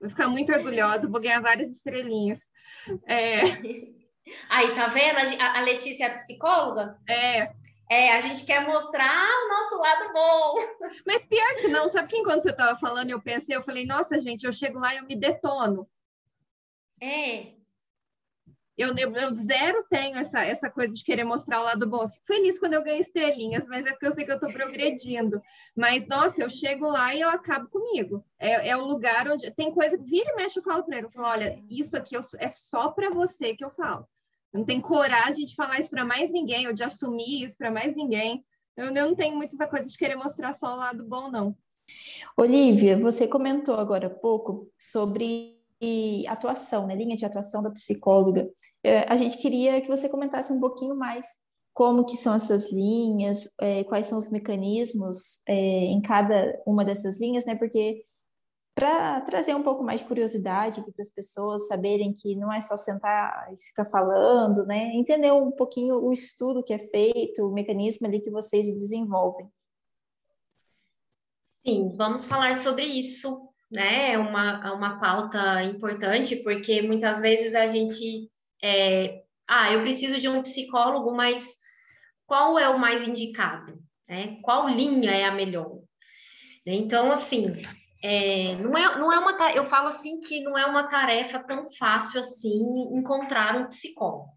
[0.00, 2.40] Vou ficar muito orgulhosa, vou ganhar várias estrelinhas.
[3.06, 3.40] É...
[4.48, 5.18] Aí, tá vendo?
[5.40, 6.98] A Letícia é psicóloga?
[7.08, 7.52] É.
[7.90, 10.54] É, a gente quer mostrar o nosso lado bom.
[11.06, 14.20] Mas pior que não, sabe que enquanto você estava falando, eu pensei, eu falei, nossa,
[14.20, 15.88] gente, eu chego lá e eu me detono.
[17.00, 17.52] É.
[18.76, 22.02] Eu, eu, eu, zero tenho essa, essa coisa de querer mostrar o lado bom.
[22.02, 24.52] Eu fico feliz quando eu ganho estrelinhas, mas é porque eu sei que eu estou
[24.52, 25.40] progredindo.
[25.76, 28.24] Mas, nossa, eu chego lá e eu acabo comigo.
[28.36, 29.48] É, é o lugar onde.
[29.52, 32.16] Tem coisa que vira e mexe, eu falo para ele: eu falo, olha, isso aqui
[32.16, 34.08] eu, é só para você que eu falo
[34.54, 37.96] não tenho coragem de falar isso para mais ninguém, ou de assumir isso para mais
[37.96, 38.44] ninguém.
[38.76, 41.56] Eu, eu não tenho muita coisa de querer mostrar só o lado bom, não.
[42.36, 45.60] Olivia, você comentou agora há pouco sobre
[46.28, 46.94] atuação, né?
[46.94, 48.48] Linha de atuação da psicóloga.
[48.82, 51.26] É, a gente queria que você comentasse um pouquinho mais
[51.74, 57.20] como que são essas linhas, é, quais são os mecanismos é, em cada uma dessas
[57.20, 57.54] linhas, né?
[57.54, 58.04] Porque
[58.74, 62.76] para trazer um pouco mais de curiosidade para as pessoas saberem que não é só
[62.76, 64.90] sentar e ficar falando, né?
[64.94, 69.48] Entender um pouquinho o estudo que é feito, o mecanismo ali que vocês desenvolvem.
[71.64, 74.12] Sim, vamos falar sobre isso, né?
[74.12, 78.28] É uma, é uma pauta importante, porque muitas vezes a gente.
[78.62, 81.58] É, ah, eu preciso de um psicólogo, mas
[82.26, 83.78] qual é o mais indicado?
[84.08, 84.38] Né?
[84.42, 85.80] Qual linha é a melhor?
[86.66, 87.62] Então, assim,
[88.06, 91.64] é, não, é, não é uma eu falo assim que não é uma tarefa tão
[91.72, 92.62] fácil assim
[92.92, 94.28] encontrar um psicólogo.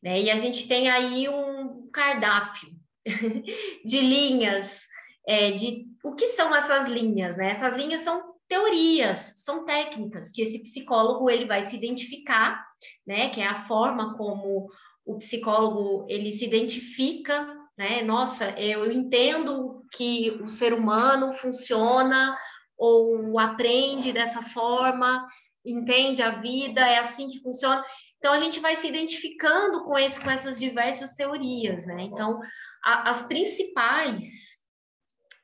[0.00, 0.22] Né?
[0.22, 2.70] E a gente tem aí um cardápio
[3.84, 4.82] de linhas,
[5.26, 7.50] é, de o que são essas linhas, né?
[7.50, 12.64] Essas linhas são teorias, são técnicas que esse psicólogo ele vai se identificar,
[13.04, 13.30] né?
[13.30, 14.68] Que é a forma como
[15.04, 18.00] o psicólogo ele se identifica, né?
[18.02, 22.38] Nossa, eu entendo que o ser humano funciona
[22.76, 25.26] ou aprende dessa forma,
[25.64, 27.84] entende a vida, é assim que funciona.
[28.18, 32.02] Então a gente vai se identificando com, esse, com essas diversas teorias, né?
[32.02, 32.40] Então
[32.84, 34.56] a, as principais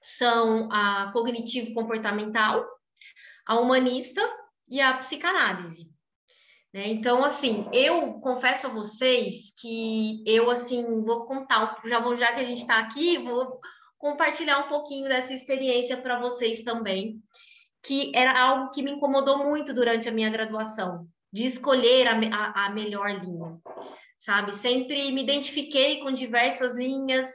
[0.00, 2.66] são a cognitivo-comportamental,
[3.46, 4.20] a humanista
[4.68, 5.92] e a psicanálise.
[6.72, 6.88] Né?
[6.88, 12.44] Então, assim, eu confesso a vocês que eu, assim, vou contar, já, já que a
[12.44, 13.60] gente está aqui, vou
[14.02, 17.22] compartilhar um pouquinho dessa experiência para vocês também,
[17.84, 22.66] que era algo que me incomodou muito durante a minha graduação, de escolher a, a,
[22.66, 23.60] a melhor linha,
[24.16, 24.52] sabe?
[24.52, 27.28] Sempre me identifiquei com diversas linhas,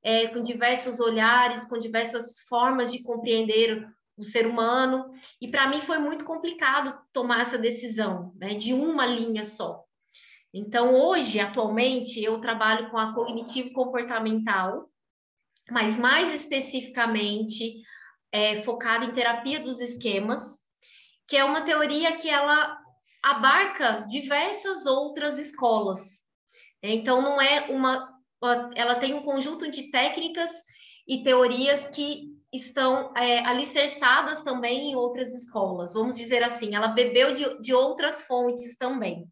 [0.00, 3.84] é, com diversos olhares, com diversas formas de compreender
[4.16, 9.04] o ser humano, e para mim foi muito complicado tomar essa decisão, né, de uma
[9.06, 9.82] linha só.
[10.54, 14.91] Então, hoje, atualmente, eu trabalho com a cognitivo comportamental,
[15.72, 17.80] mas mais especificamente
[18.30, 20.58] é, focada em terapia dos esquemas,
[21.26, 22.78] que é uma teoria que ela
[23.22, 26.20] abarca diversas outras escolas.
[26.82, 28.12] Então, não é uma.
[28.74, 30.50] Ela tem um conjunto de técnicas
[31.08, 35.94] e teorias que estão é, alicerçadas também em outras escolas.
[35.94, 39.26] Vamos dizer assim, ela bebeu de, de outras fontes também.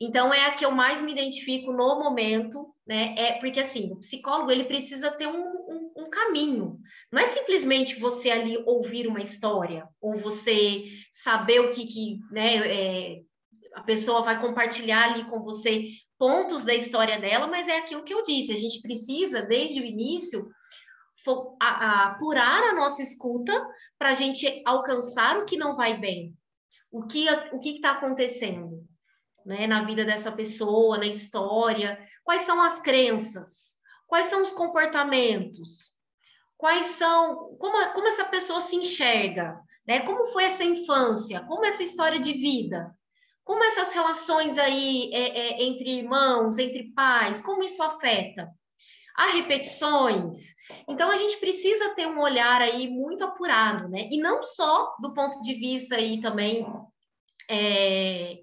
[0.00, 3.14] Então, é a que eu mais me identifico no momento, né?
[3.16, 6.78] É porque assim, o psicólogo ele precisa ter um, um, um, caminho.
[7.10, 12.56] Não é simplesmente você ali ouvir uma história ou você saber o que, que né,
[12.56, 13.22] é,
[13.74, 18.12] a pessoa vai compartilhar ali com você pontos da história dela, mas é aquilo que
[18.12, 18.52] eu disse.
[18.52, 20.46] A gente precisa desde o início
[21.58, 23.52] apurar a nossa escuta
[23.98, 26.32] para a gente alcançar o que não vai bem,
[26.92, 28.86] o que o que está acontecendo
[29.46, 35.92] né, na vida dessa pessoa, na história, quais são as crenças, quais são os comportamentos,
[36.58, 41.82] quais são, como, como essa pessoa se enxerga, né, como foi essa infância, como essa
[41.82, 42.92] história de vida,
[43.44, 48.50] como essas relações aí é, é, entre irmãos, entre pais, como isso afeta?
[49.16, 50.56] Há repetições.
[50.88, 54.08] Então a gente precisa ter um olhar aí muito apurado, né?
[54.10, 56.66] E não só do ponto de vista aí também
[57.48, 58.40] é,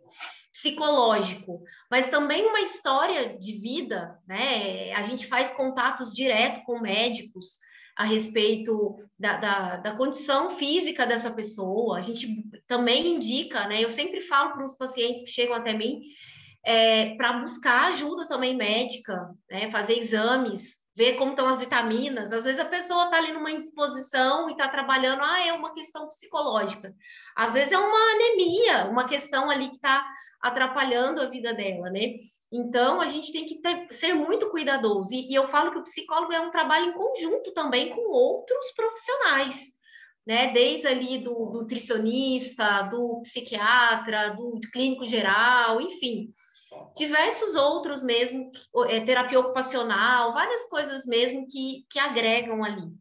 [0.63, 4.93] psicológico, mas também uma história de vida, né?
[4.93, 7.59] A gente faz contatos direto com médicos
[7.97, 11.97] a respeito da, da, da condição física dessa pessoa.
[11.97, 13.83] A gente também indica, né?
[13.83, 16.01] Eu sempre falo para os pacientes que chegam até mim
[16.65, 19.69] é, para buscar ajuda também médica, né?
[19.69, 22.31] Fazer exames ver como estão as vitaminas.
[22.31, 26.07] Às vezes a pessoa está ali numa indisposição e está trabalhando, ah, é uma questão
[26.07, 26.93] psicológica.
[27.35, 30.05] Às vezes é uma anemia, uma questão ali que está
[30.41, 32.15] atrapalhando a vida dela, né?
[32.51, 35.13] Então a gente tem que ter, ser muito cuidadoso.
[35.13, 38.71] E, e eu falo que o psicólogo é um trabalho em conjunto também com outros
[38.75, 39.81] profissionais.
[40.25, 46.31] Né, desde ali do, do nutricionista, do psiquiatra, do, do clínico geral, enfim,
[46.95, 48.51] diversos outros mesmo,
[48.87, 52.91] é, terapia ocupacional, várias coisas mesmo que, que agregam ali.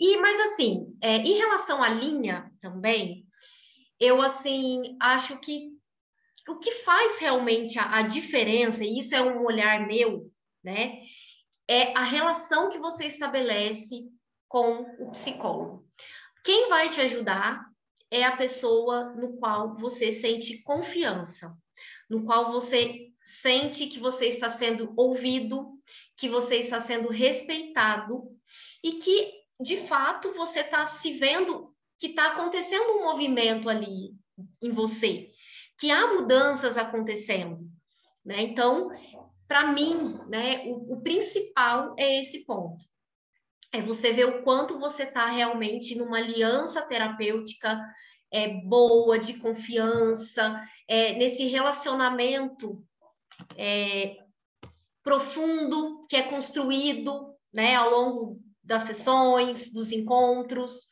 [0.00, 3.26] E, mas assim, é, em relação à linha também,
[3.98, 5.76] eu assim acho que
[6.48, 10.30] o que faz realmente a, a diferença, e isso é um olhar meu,
[10.62, 11.00] né,
[11.68, 13.94] é a relação que você estabelece
[14.48, 15.86] com o psicólogo.
[16.42, 17.66] Quem vai te ajudar
[18.10, 21.54] é a pessoa no qual você sente confiança
[22.08, 25.78] no qual você sente que você está sendo ouvido,
[26.16, 28.34] que você está sendo respeitado
[28.82, 34.14] e que, de fato, você está se vendo que está acontecendo um movimento ali
[34.62, 35.30] em você,
[35.78, 37.68] que há mudanças acontecendo.
[38.24, 38.40] Né?
[38.42, 38.90] Então,
[39.46, 42.84] para mim, né, o, o principal é esse ponto.
[43.72, 47.78] É você ver o quanto você está realmente numa aliança terapêutica
[48.30, 52.82] é, boa, de confiança, é, nesse relacionamento
[53.56, 54.16] é,
[55.02, 60.88] profundo que é construído né, ao longo das sessões, dos encontros.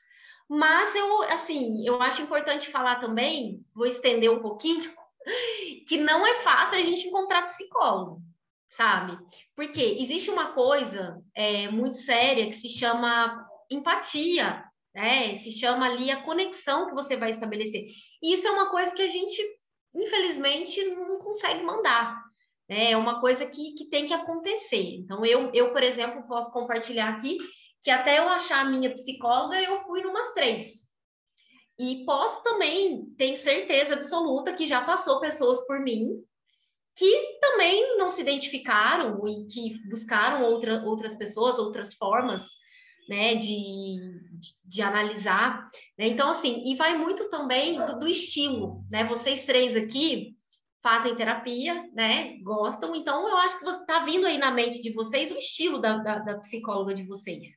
[0.49, 4.91] Mas eu, assim, eu acho importante falar também, vou estender um pouquinho,
[5.87, 8.23] que não é fácil a gente encontrar psicólogo,
[8.69, 9.19] sabe?
[9.55, 14.65] Porque existe uma coisa é, muito séria que se chama empatia,
[14.97, 15.35] né?
[15.35, 17.85] Se chama ali a conexão que você vai estabelecer.
[18.23, 19.39] E isso é uma coisa que a gente,
[19.95, 22.19] infelizmente, não consegue mandar.
[22.67, 22.93] Né?
[22.93, 24.95] É uma coisa que, que tem que acontecer.
[24.95, 27.37] Então, eu, eu, por exemplo, posso compartilhar aqui
[27.83, 30.89] que até eu achar a minha psicóloga, eu fui numas três.
[31.79, 36.25] E posso também, tenho certeza absoluta que já passou pessoas por mim
[36.95, 42.57] que também não se identificaram e que buscaram outra, outras pessoas, outras formas
[43.09, 43.99] né, de,
[44.65, 45.69] de, analisar.
[45.99, 46.09] Né?
[46.09, 49.05] Então, assim, e vai muito também do, do, estilo, né?
[49.05, 50.37] Vocês três aqui
[50.83, 52.37] fazem terapia, né?
[52.43, 55.99] Gostam, então eu acho que está vindo aí na mente de vocês o estilo da,
[55.99, 57.49] da, da psicóloga de vocês.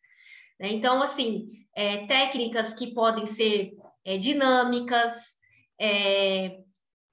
[0.59, 0.69] Né?
[0.71, 3.71] Então, assim, é, técnicas que podem ser
[4.03, 5.37] é, dinâmicas,
[5.79, 6.59] é,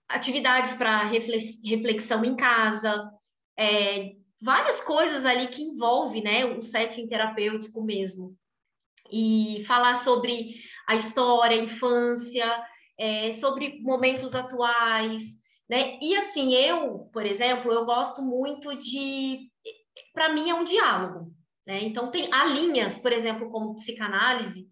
[0.08, 3.10] atividades para reflexão em casa,
[3.58, 4.12] é,
[4.46, 8.36] várias coisas ali que envolve, né, o setting terapêutico mesmo.
[9.10, 10.54] E falar sobre
[10.88, 12.46] a história, a infância,
[12.96, 15.36] é, sobre momentos atuais,
[15.68, 15.98] né?
[16.00, 19.50] E assim, eu, por exemplo, eu gosto muito de,
[20.14, 21.32] para mim é um diálogo,
[21.66, 21.82] né?
[21.82, 24.66] Então tem há linhas, por exemplo, como psicanálise,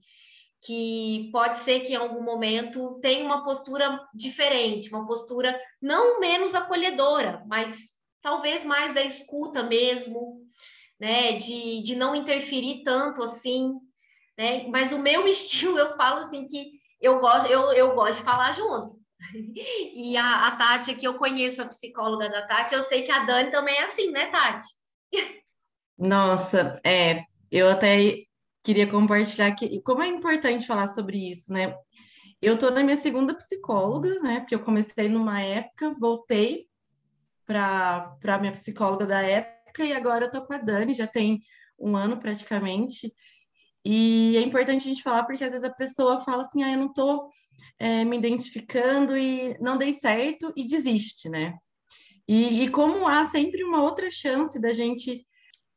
[0.62, 6.54] que pode ser que em algum momento tenha uma postura diferente, uma postura não menos
[6.54, 10.40] acolhedora, mas talvez mais da escuta mesmo,
[10.98, 11.32] né?
[11.32, 13.74] De, de não interferir tanto assim,
[14.36, 14.66] né?
[14.68, 18.52] Mas o meu estilo, eu falo assim que eu gosto, eu, eu gosto de falar
[18.52, 18.98] junto.
[19.96, 23.24] E a, a Tati, que eu conheço a psicóloga da Tati, eu sei que a
[23.24, 24.66] Dani também é assim, né, Tati?
[25.96, 28.24] Nossa, é, eu até
[28.62, 31.74] queria compartilhar que como é importante falar sobre isso, né?
[32.42, 34.40] Eu tô na minha segunda psicóloga, né?
[34.40, 36.66] Porque eu comecei numa época, voltei
[37.46, 41.40] para a minha psicóloga da época e agora eu tô com a Dani, já tem
[41.78, 43.12] um ano praticamente.
[43.84, 46.78] E é importante a gente falar porque às vezes a pessoa fala assim, ah, eu
[46.78, 47.28] não tô
[47.78, 51.54] é, me identificando e não dei certo e desiste, né?
[52.26, 55.26] E, e como há sempre uma outra chance da gente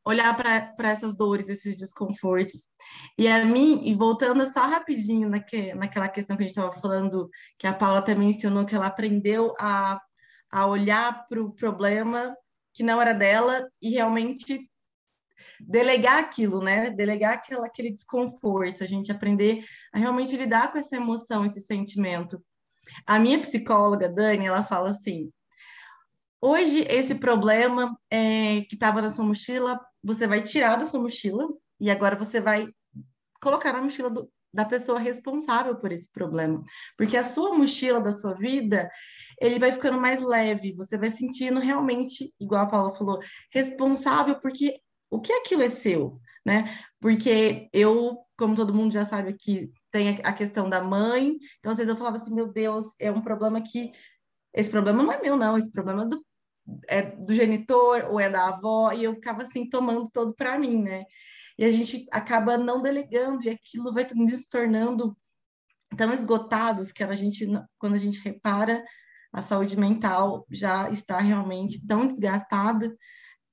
[0.06, 2.70] olhar para essas dores, esses desconfortos.
[3.18, 7.30] E a mim, e voltando só rapidinho naque, naquela questão que a gente estava falando,
[7.60, 10.00] que a Paula até mencionou que ela aprendeu a
[10.52, 12.36] a olhar para o problema
[12.74, 14.70] que não era dela e realmente
[15.60, 16.90] delegar aquilo, né?
[16.90, 22.44] Delegar aquela, aquele desconforto, a gente aprender a realmente lidar com essa emoção, esse sentimento.
[23.06, 25.32] A minha psicóloga, Dani, ela fala assim:
[26.42, 31.48] hoje esse problema é, que estava na sua mochila, você vai tirar da sua mochila
[31.80, 32.68] e agora você vai
[33.42, 36.64] colocar na mochila do, da pessoa responsável por esse problema.
[36.98, 38.90] Porque a sua mochila da sua vida,
[39.40, 43.20] ele vai ficando mais leve, você vai sentindo realmente, igual a Paula falou,
[43.52, 44.80] responsável, porque
[45.10, 46.76] o que aquilo é seu, né?
[47.00, 51.78] Porque eu, como todo mundo já sabe aqui, tem a questão da mãe, então às
[51.78, 53.92] vezes eu falava assim, meu Deus, é um problema que
[54.54, 56.26] esse problema não é meu, não, esse problema é do,
[56.88, 60.82] é do genitor ou é da avó, e eu ficava assim tomando todo para mim,
[60.82, 61.06] né?
[61.58, 65.18] E a gente acaba não delegando e aquilo vai se tornando
[65.96, 67.48] tão esgotados que a gente,
[67.80, 68.84] quando a gente repara,
[69.38, 72.98] a saúde mental já está realmente tão desgastada,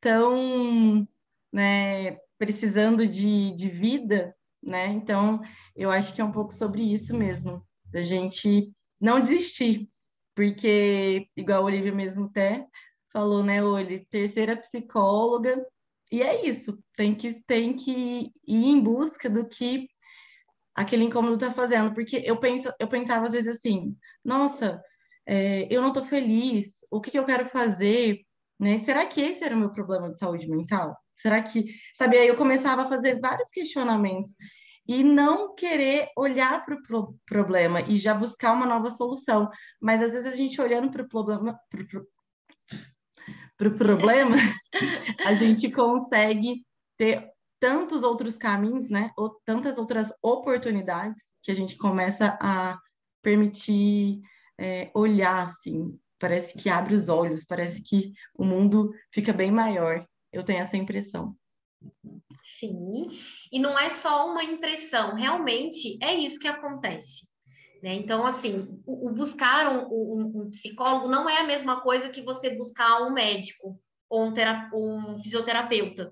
[0.00, 1.06] tão
[1.52, 4.86] né, precisando de, de vida, né?
[4.86, 5.42] Então,
[5.76, 7.62] eu acho que é um pouco sobre isso mesmo,
[7.92, 9.90] da gente não desistir,
[10.34, 12.66] porque, igual a Olivia mesmo até
[13.12, 15.62] falou, né, Oli, terceira psicóloga,
[16.10, 19.86] e é isso, tem que, tem que ir em busca do que
[20.74, 24.82] aquele incômodo está fazendo, porque eu penso, eu pensava às vezes assim, nossa,
[25.26, 28.20] é, eu não estou feliz, o que, que eu quero fazer,
[28.58, 28.78] né?
[28.78, 30.96] Será que esse era o meu problema de saúde mental?
[31.16, 31.64] Será que,
[31.94, 34.32] sabe, aí eu começava a fazer vários questionamentos
[34.86, 39.50] e não querer olhar para o pro problema e já buscar uma nova solução.
[39.80, 42.06] Mas às vezes a gente olhando para o problema, pro,
[43.56, 44.36] pro problema,
[45.24, 46.64] a gente consegue
[46.96, 49.10] ter tantos outros caminhos, né?
[49.16, 52.78] Ou tantas outras oportunidades que a gente começa a
[53.22, 54.20] permitir
[54.58, 55.98] é, olhar assim.
[56.18, 60.06] Parece que abre os olhos, parece que o mundo fica bem maior.
[60.32, 61.36] Eu tenho essa impressão.
[62.58, 63.08] Sim,
[63.52, 67.28] e não é só uma impressão, realmente é isso que acontece.
[67.82, 67.94] Né?
[67.94, 72.22] Então, assim, o, o buscar um, um, um, psicólogo não é a mesma coisa que
[72.22, 73.78] você buscar um médico
[74.08, 74.32] ou um,
[74.72, 76.10] um fisioterapeuta,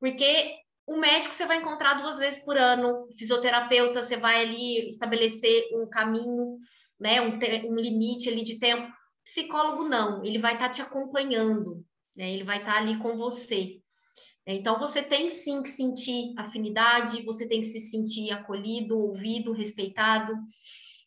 [0.00, 5.68] porque o médico você vai encontrar duas vezes por ano, fisioterapeuta você vai ali estabelecer
[5.74, 6.58] um caminho,
[7.02, 7.38] né, um,
[7.68, 8.90] um limite ali de tempo.
[9.24, 11.84] Psicólogo não, ele vai estar tá te acompanhando,
[12.16, 13.80] né, ele vai estar tá ali com você.
[14.46, 20.32] Então, você tem sim que sentir afinidade, você tem que se sentir acolhido, ouvido, respeitado.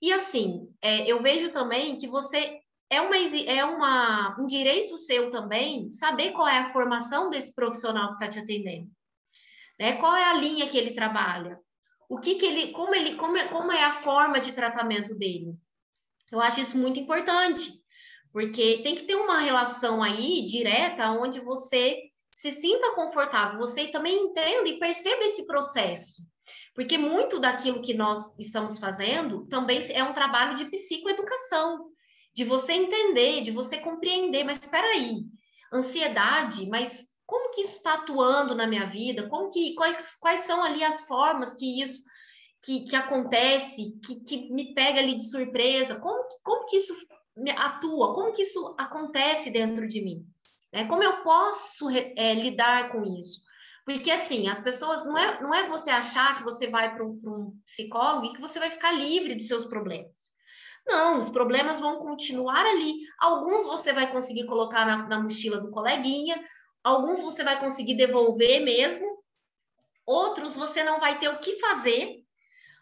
[0.02, 5.32] E assim, é, eu vejo também que você é, uma, é uma, um direito seu
[5.32, 8.90] também saber qual é a formação desse profissional que está te atendendo.
[9.78, 9.94] Né?
[9.98, 11.60] Qual é a linha que ele trabalha?
[12.08, 15.56] O que, que ele, como ele, como é, como é a forma de tratamento dele?
[16.32, 17.72] Eu acho isso muito importante,
[18.32, 22.02] porque tem que ter uma relação aí direta onde você
[22.36, 26.22] se sinta confortável, você também entenda e perceba esse processo.
[26.74, 31.90] Porque muito daquilo que nós estamos fazendo também é um trabalho de psicoeducação,
[32.34, 35.24] de você entender, de você compreender, mas espera aí,
[35.72, 39.30] ansiedade, mas como que isso está atuando na minha vida?
[39.30, 42.04] Como que quais, quais são ali as formas que isso
[42.66, 46.00] que, que acontece, que, que me pega ali de surpresa?
[46.00, 46.96] Como, como que isso
[47.56, 48.16] atua?
[48.16, 50.26] Como que isso acontece dentro de mim?
[50.74, 50.88] Né?
[50.88, 53.40] Como eu posso é, lidar com isso?
[53.86, 57.22] Porque, assim, as pessoas, não é, não é você achar que você vai para um,
[57.24, 60.34] um psicólogo e que você vai ficar livre dos seus problemas.
[60.88, 62.96] Não, os problemas vão continuar ali.
[63.20, 66.44] Alguns você vai conseguir colocar na, na mochila do coleguinha,
[66.84, 69.06] alguns você vai conseguir devolver mesmo,
[70.04, 72.25] outros você não vai ter o que fazer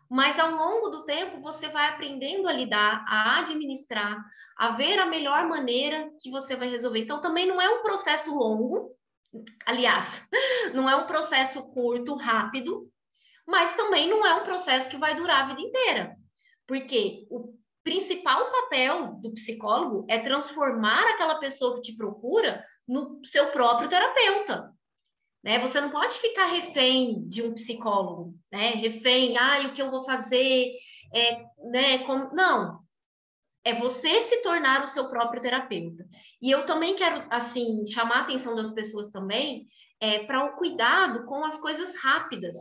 [0.10, 4.24] mas ao longo do tempo você vai aprendendo a lidar, a administrar,
[4.58, 7.00] a ver a melhor maneira que você vai resolver.
[7.00, 8.96] Então também não é um processo longo,
[9.66, 10.28] aliás,
[10.74, 12.90] não é um processo curto, rápido,
[13.48, 16.16] mas também não é um processo que vai durar a vida inteira.
[16.68, 23.52] Porque o principal papel do psicólogo é transformar aquela pessoa que te procura no seu
[23.52, 24.73] próprio terapeuta.
[25.44, 25.60] Né?
[25.60, 28.70] Você não pode ficar refém de um psicólogo, né?
[28.72, 30.72] Refém, ah, o que eu vou fazer?
[31.14, 31.98] É, né?
[32.06, 32.34] Como...
[32.34, 32.80] Não,
[33.66, 36.08] é você se tornar o seu próprio terapeuta.
[36.42, 39.68] E eu também quero, assim, chamar a atenção das pessoas também
[40.00, 42.58] é, para o cuidado com as coisas rápidas,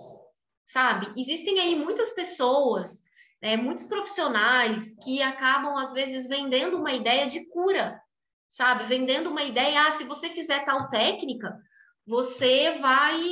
[0.64, 1.12] sabe?
[1.16, 3.02] Existem aí muitas pessoas,
[3.40, 8.00] é, muitos profissionais que acabam, às vezes, vendendo uma ideia de cura,
[8.48, 8.84] sabe?
[8.84, 11.56] Vendendo uma ideia, ah, se você fizer tal técnica,
[12.06, 13.22] você vai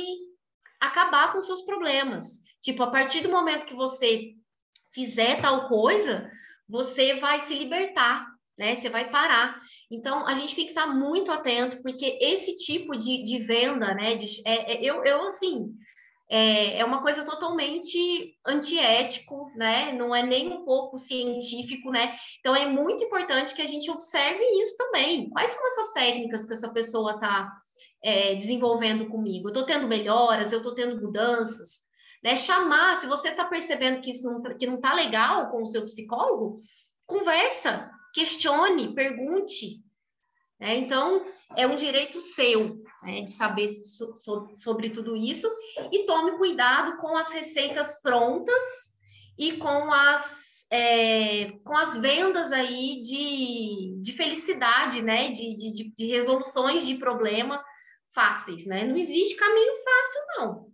[0.79, 2.41] acabar com seus problemas.
[2.61, 4.33] Tipo, a partir do momento que você
[4.93, 6.29] fizer tal coisa,
[6.67, 8.75] você vai se libertar, né?
[8.75, 9.59] Você vai parar.
[9.89, 14.15] Então, a gente tem que estar muito atento, porque esse tipo de, de venda, né?
[14.15, 15.73] De, é, é, eu, eu, assim,
[16.29, 19.91] é, é uma coisa totalmente antiético, né?
[19.93, 22.15] Não é nem um pouco científico, né?
[22.39, 25.29] Então, é muito importante que a gente observe isso também.
[25.29, 27.51] Quais são essas técnicas que essa pessoa está
[28.03, 29.47] é, desenvolvendo comigo?
[29.47, 31.81] Eu estou tendo melhoras, eu estou tendo mudanças.
[32.23, 32.35] Né?
[32.35, 35.83] Chamar, se você está percebendo que isso não, que não está legal com o seu
[35.85, 36.59] psicólogo,
[37.05, 39.83] conversa, questione, pergunte.
[40.59, 40.75] Né?
[40.77, 41.25] Então,
[41.55, 45.47] é um direito seu né, de saber so, so, sobre tudo isso
[45.91, 48.91] e tome cuidado com as receitas prontas
[49.37, 55.29] e com as é, com as vendas aí de, de felicidade, né?
[55.29, 57.61] De, de, de resoluções de problema
[58.13, 58.85] fáceis, né?
[58.85, 60.71] Não existe caminho fácil, não.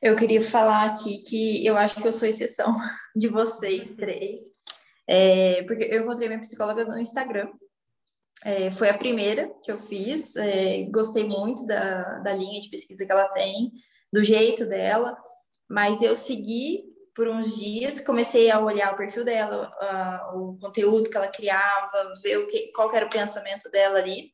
[0.00, 2.72] Eu queria falar aqui que eu acho que eu sou exceção
[3.16, 4.40] de vocês três,
[5.08, 7.50] é, porque eu encontrei minha psicóloga no Instagram.
[8.44, 13.04] É, foi a primeira que eu fiz, é, gostei muito da, da linha de pesquisa
[13.04, 13.72] que ela tem,
[14.12, 15.18] do jeito dela,
[15.68, 16.84] mas eu segui
[17.16, 19.68] por uns dias, comecei a olhar o perfil dela,
[20.34, 24.32] o conteúdo que ela criava, ver o que, qual era o pensamento dela ali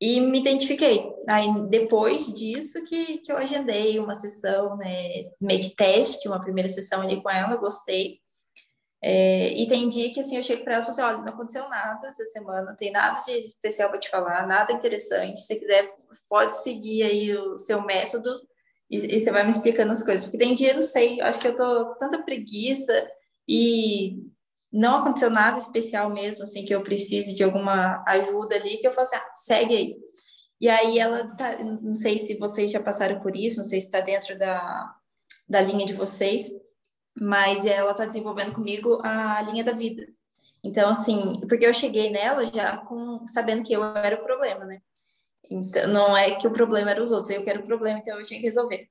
[0.00, 1.12] e me identifiquei.
[1.28, 6.68] Aí depois disso que, que eu agendei uma sessão, né, meio que teste, uma primeira
[6.68, 8.18] sessão ali com ela, gostei.
[9.02, 11.32] É, e tem dia que assim eu chego para ela e falo assim, olha, não
[11.32, 15.40] aconteceu nada essa semana, não tem nada de especial para te falar, nada interessante.
[15.40, 15.94] Se você quiser,
[16.28, 18.30] pode seguir aí o seu método
[18.90, 20.24] e, e você vai me explicando as coisas.
[20.24, 22.92] Porque tem dia, não sei, acho que eu tô com tanta preguiça
[23.48, 24.18] e
[24.72, 28.92] não aconteceu nada especial mesmo, assim, que eu precise de alguma ajuda ali, que eu
[28.92, 29.96] falo assim, ah, segue aí.
[30.60, 33.86] E aí ela tá, não sei se vocês já passaram por isso, não sei se
[33.86, 34.94] está dentro da,
[35.48, 36.50] da linha de vocês,
[37.18, 40.06] mas ela está desenvolvendo comigo a linha da vida.
[40.62, 44.82] Então, assim, porque eu cheguei nela já com sabendo que eu era o problema, né?
[45.50, 48.24] Então, não é que o problema era os outros, eu era o problema, então eu
[48.24, 48.88] tinha que resolver.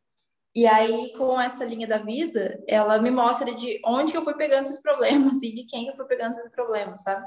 [0.59, 4.33] E aí, com essa linha da vida, ela me mostra de onde que eu fui
[4.33, 7.25] pegando esses problemas e de quem que eu fui pegando esses problemas, sabe?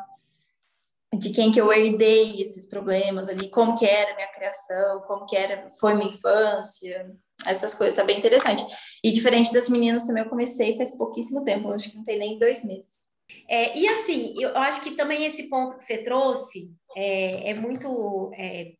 [1.15, 5.25] De quem que eu herdei esses problemas ali, como que era a minha criação, como
[5.25, 7.11] que era, foi minha infância,
[7.47, 8.67] essas coisas, tá bem interessante.
[9.03, 12.39] E diferente das meninas também, eu comecei faz pouquíssimo tempo, acho que não tem nem
[12.39, 13.07] dois meses.
[13.49, 18.31] É, e assim, eu acho que também esse ponto que você trouxe é, é muito.
[18.37, 18.75] É,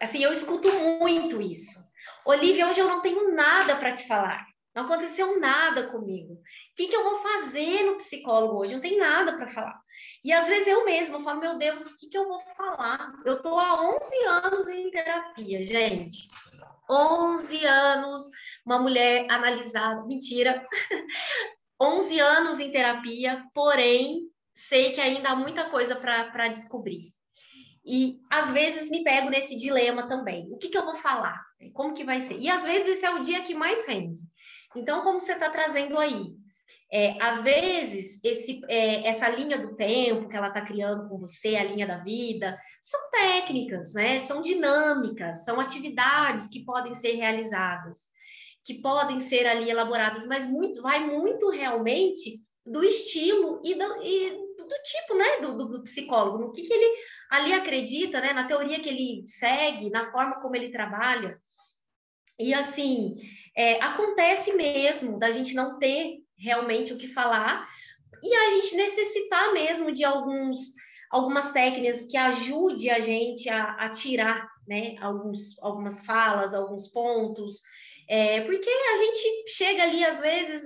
[0.00, 0.68] assim, eu escuto
[1.00, 1.90] muito isso.
[2.24, 4.44] Olivia, hoje eu não tenho nada para te falar.
[4.74, 6.34] Não aconteceu nada comigo.
[6.34, 6.38] O
[6.74, 8.72] que, que eu vou fazer no psicólogo hoje?
[8.72, 9.78] Não tem nada para falar.
[10.24, 13.12] E às vezes eu mesma falo, meu Deus, o que, que eu vou falar?
[13.26, 16.28] Eu estou há 11 anos em terapia, gente.
[16.90, 18.22] 11 anos,
[18.64, 20.02] uma mulher analisada.
[20.06, 20.66] Mentira.
[21.80, 27.12] 11 anos em terapia, porém, sei que ainda há muita coisa para descobrir.
[27.84, 30.48] E às vezes me pego nesse dilema também.
[30.52, 31.42] O que, que eu vou falar?
[31.70, 32.38] Como que vai ser?
[32.38, 34.20] E às vezes esse é o dia que mais rende.
[34.74, 36.34] Então, como você está trazendo aí?
[36.90, 41.56] É, às vezes, esse, é, essa linha do tempo que ela está criando com você,
[41.56, 44.18] a linha da vida, são técnicas, né?
[44.18, 48.10] São dinâmicas, são atividades que podem ser realizadas,
[48.64, 54.30] que podem ser ali elaboradas, mas muito, vai muito realmente do estilo e do, e
[54.56, 56.96] do tipo, né, do, do, psicólogo, no que, que ele
[57.30, 61.38] ali acredita, né, na teoria que ele segue, na forma como ele trabalha.
[62.42, 63.16] E assim,
[63.56, 67.68] é, acontece mesmo da gente não ter realmente o que falar
[68.22, 70.74] e a gente necessitar mesmo de alguns
[71.10, 77.60] algumas técnicas que ajude a gente a, a tirar né, alguns, algumas falas, alguns pontos,
[78.08, 80.64] é, porque a gente chega ali, às vezes,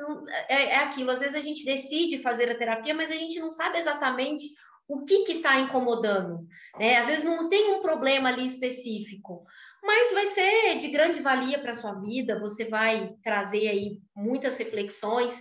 [0.48, 3.50] é, é, aquilo, às vezes a gente decide fazer a terapia, mas a gente não
[3.50, 4.44] sabe exatamente
[4.88, 6.46] o que está incomodando,
[6.78, 6.96] né?
[6.96, 9.44] Às vezes não tem um problema ali específico,
[9.86, 14.56] mas vai ser de grande valia para a sua vida, você vai trazer aí muitas
[14.56, 15.40] reflexões.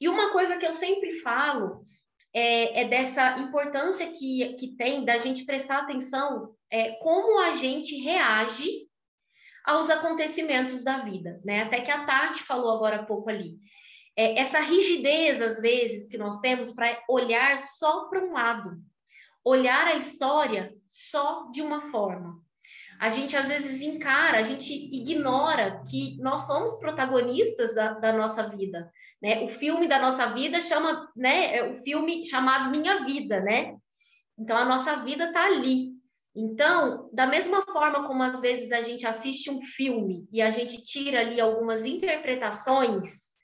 [0.00, 1.82] E uma coisa que eu sempre falo
[2.34, 7.96] é, é dessa importância que, que tem da gente prestar atenção é, como a gente
[7.96, 8.86] reage
[9.64, 11.62] aos acontecimentos da vida, né?
[11.62, 13.58] Até que a Tati falou agora há pouco ali.
[14.16, 18.78] É, essa rigidez, às vezes, que nós temos para olhar só para um lado,
[19.44, 22.45] olhar a história só de uma forma.
[23.00, 28.48] A gente às vezes encara, a gente ignora que nós somos protagonistas da, da nossa
[28.48, 28.90] vida,
[29.22, 29.42] né?
[29.42, 31.56] O filme da nossa vida chama, né?
[31.56, 33.76] É o filme chamado Minha Vida, né?
[34.38, 35.96] Então a nossa vida está ali.
[36.34, 40.84] Então, da mesma forma como às vezes a gente assiste um filme e a gente
[40.84, 43.36] tira ali algumas interpretações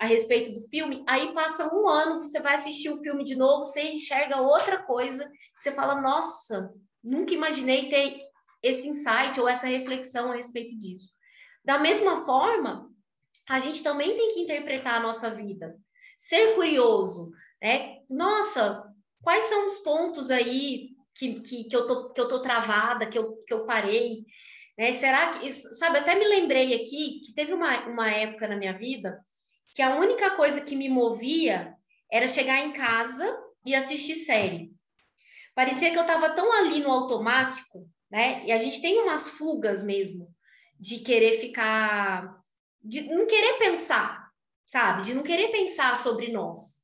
[0.00, 3.64] a respeito do filme, aí passa um ano, você vai assistir o filme de novo,
[3.64, 6.72] você enxerga outra coisa, você fala, nossa,
[7.02, 8.23] nunca imaginei ter
[8.64, 11.08] esse insight ou essa reflexão a respeito disso.
[11.62, 12.90] Da mesma forma,
[13.48, 15.76] a gente também tem que interpretar a nossa vida,
[16.16, 17.30] ser curioso,
[17.62, 17.98] né?
[18.08, 18.84] Nossa,
[19.22, 23.18] quais são os pontos aí que, que, que, eu, tô, que eu tô travada, que
[23.18, 24.24] eu, que eu parei,
[24.78, 24.92] né?
[24.92, 29.20] Será que, sabe, até me lembrei aqui que teve uma, uma época na minha vida
[29.74, 31.74] que a única coisa que me movia
[32.10, 33.36] era chegar em casa
[33.66, 34.72] e assistir série.
[35.54, 38.46] Parecia que eu estava tão ali no automático, né?
[38.46, 40.32] E a gente tem umas fugas mesmo
[40.78, 42.40] de querer ficar,
[42.80, 44.30] de não querer pensar,
[44.64, 45.02] sabe?
[45.02, 46.80] De não querer pensar sobre nós.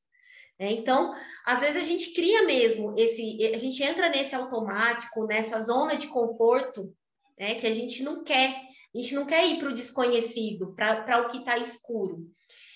[0.59, 0.73] Né?
[0.73, 1.15] Então,
[1.45, 6.07] às vezes a gente cria mesmo esse, a gente entra nesse automático, nessa zona de
[6.07, 6.93] conforto,
[7.39, 8.53] né, que a gente não quer.
[8.93, 12.29] A gente não quer ir para o desconhecido, para o que está escuro.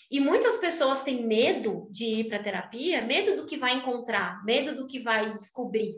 [0.10, 4.78] E muitas pessoas têm medo de ir para terapia, medo do que vai encontrar, medo
[4.78, 5.98] do que vai descobrir.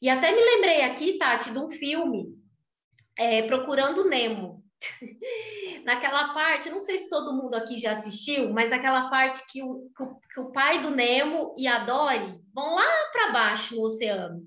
[0.00, 2.38] E até me lembrei aqui, Tati, de um filme,
[3.18, 4.62] é, Procurando Nemo.
[5.84, 9.90] Naquela parte, não sei se todo mundo aqui já assistiu, mas aquela parte que o,
[10.32, 14.46] que o pai do Nemo e a Dory vão lá para baixo no oceano.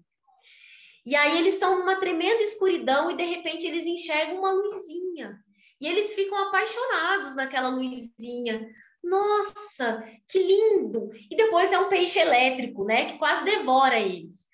[1.06, 5.38] E aí eles estão numa tremenda escuridão e de repente eles enxergam uma luzinha.
[5.82, 8.70] E eles ficam apaixonados naquela luzinha.
[9.04, 11.10] Nossa, que lindo!
[11.30, 14.51] E depois é um peixe elétrico, né, que quase devora eles.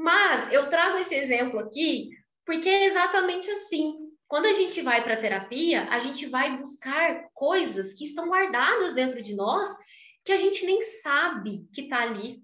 [0.00, 2.08] Mas eu trago esse exemplo aqui
[2.46, 3.98] porque é exatamente assim.
[4.26, 8.94] Quando a gente vai para a terapia, a gente vai buscar coisas que estão guardadas
[8.94, 9.68] dentro de nós
[10.24, 12.40] que a gente nem sabe que está ali.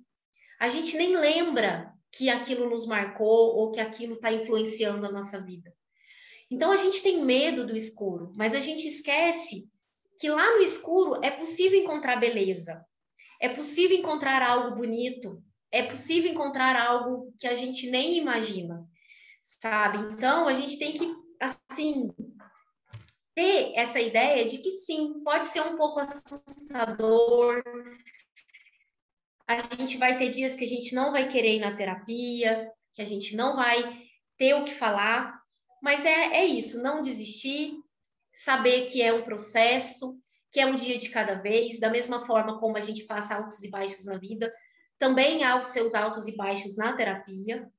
[0.61, 5.42] A gente nem lembra que aquilo nos marcou ou que aquilo está influenciando a nossa
[5.42, 5.72] vida.
[6.50, 9.64] Então a gente tem medo do escuro, mas a gente esquece
[10.20, 12.84] que lá no escuro é possível encontrar beleza,
[13.40, 15.42] é possível encontrar algo bonito,
[15.73, 18.85] é possível encontrar algo que a gente nem imagina,
[19.43, 19.99] sabe?
[20.12, 22.11] Então a gente tem que, assim,
[23.35, 27.62] ter essa ideia de que sim, pode ser um pouco assustador.
[29.47, 33.03] A gente vai ter dias que a gente não vai querer ir na terapia, que
[33.03, 34.03] a gente não vai
[34.39, 35.39] ter o que falar,
[35.83, 37.75] mas é, é isso, não desistir,
[38.35, 40.19] saber que é um processo,
[40.51, 43.62] que é um dia de cada vez, da mesma forma como a gente passa altos
[43.62, 44.53] e baixos na vida,
[44.99, 47.70] também há os seus altos e baixos na terapia,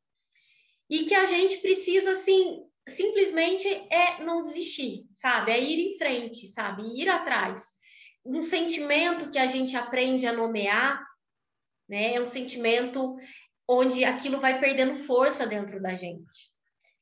[0.90, 5.52] e que a gente precisa, assim, simplesmente é não desistir, sabe?
[5.52, 6.84] É ir em frente, sabe?
[7.00, 7.74] Ir atrás.
[8.26, 11.06] Um sentimento que a gente aprende a nomear,
[11.90, 12.16] né?
[12.16, 13.18] É um sentimento
[13.68, 16.56] onde aquilo vai perdendo força dentro da gente.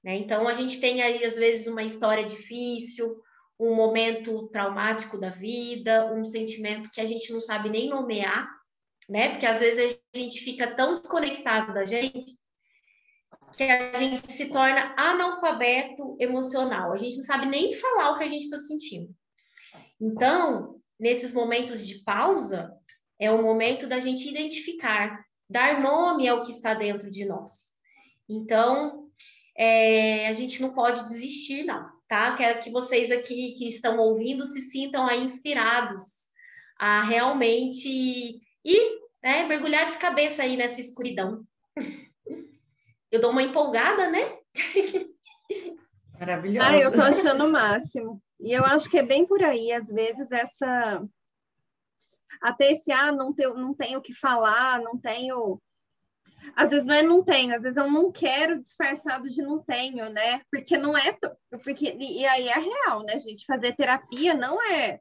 [0.04, 0.16] Né?
[0.16, 3.22] Então, a gente tem aí, às vezes, uma história difícil,
[3.60, 8.50] um momento traumático da vida, um sentimento que a gente não sabe nem nomear,
[9.08, 9.30] né?
[9.30, 12.26] Porque às vezes a gente fica tão desconectado da gente
[13.56, 16.92] que a gente se torna analfabeto emocional.
[16.92, 19.14] A gente não sabe nem falar o que a gente está sentindo.
[20.00, 22.74] Então, nesses momentos de pausa,
[23.20, 27.76] é o momento da gente identificar, dar nome ao que está dentro de nós.
[28.28, 29.10] Então,
[29.58, 32.36] é, a gente não pode desistir, não, tá?
[32.36, 36.26] Quero que vocês aqui que estão ouvindo se sintam inspirados
[36.78, 41.46] a realmente ir, né, mergulhar de cabeça aí nessa escuridão.
[43.12, 44.38] Eu dou uma empolgada, né?
[46.20, 46.68] Maravilhosa.
[46.68, 48.22] Ah, eu tô achando o máximo.
[48.42, 51.02] E eu acho que é bem por aí, às vezes, essa.
[52.42, 55.62] Até esse, ah, não, tenho, não tenho o que falar, não tenho
[56.56, 60.10] às vezes não é não tenho, às vezes eu não quero disfarçado de não tenho,
[60.10, 60.42] né?
[60.52, 61.18] Porque não é.
[61.64, 63.46] Porque, e aí é real, né, gente?
[63.46, 65.00] Fazer terapia não é.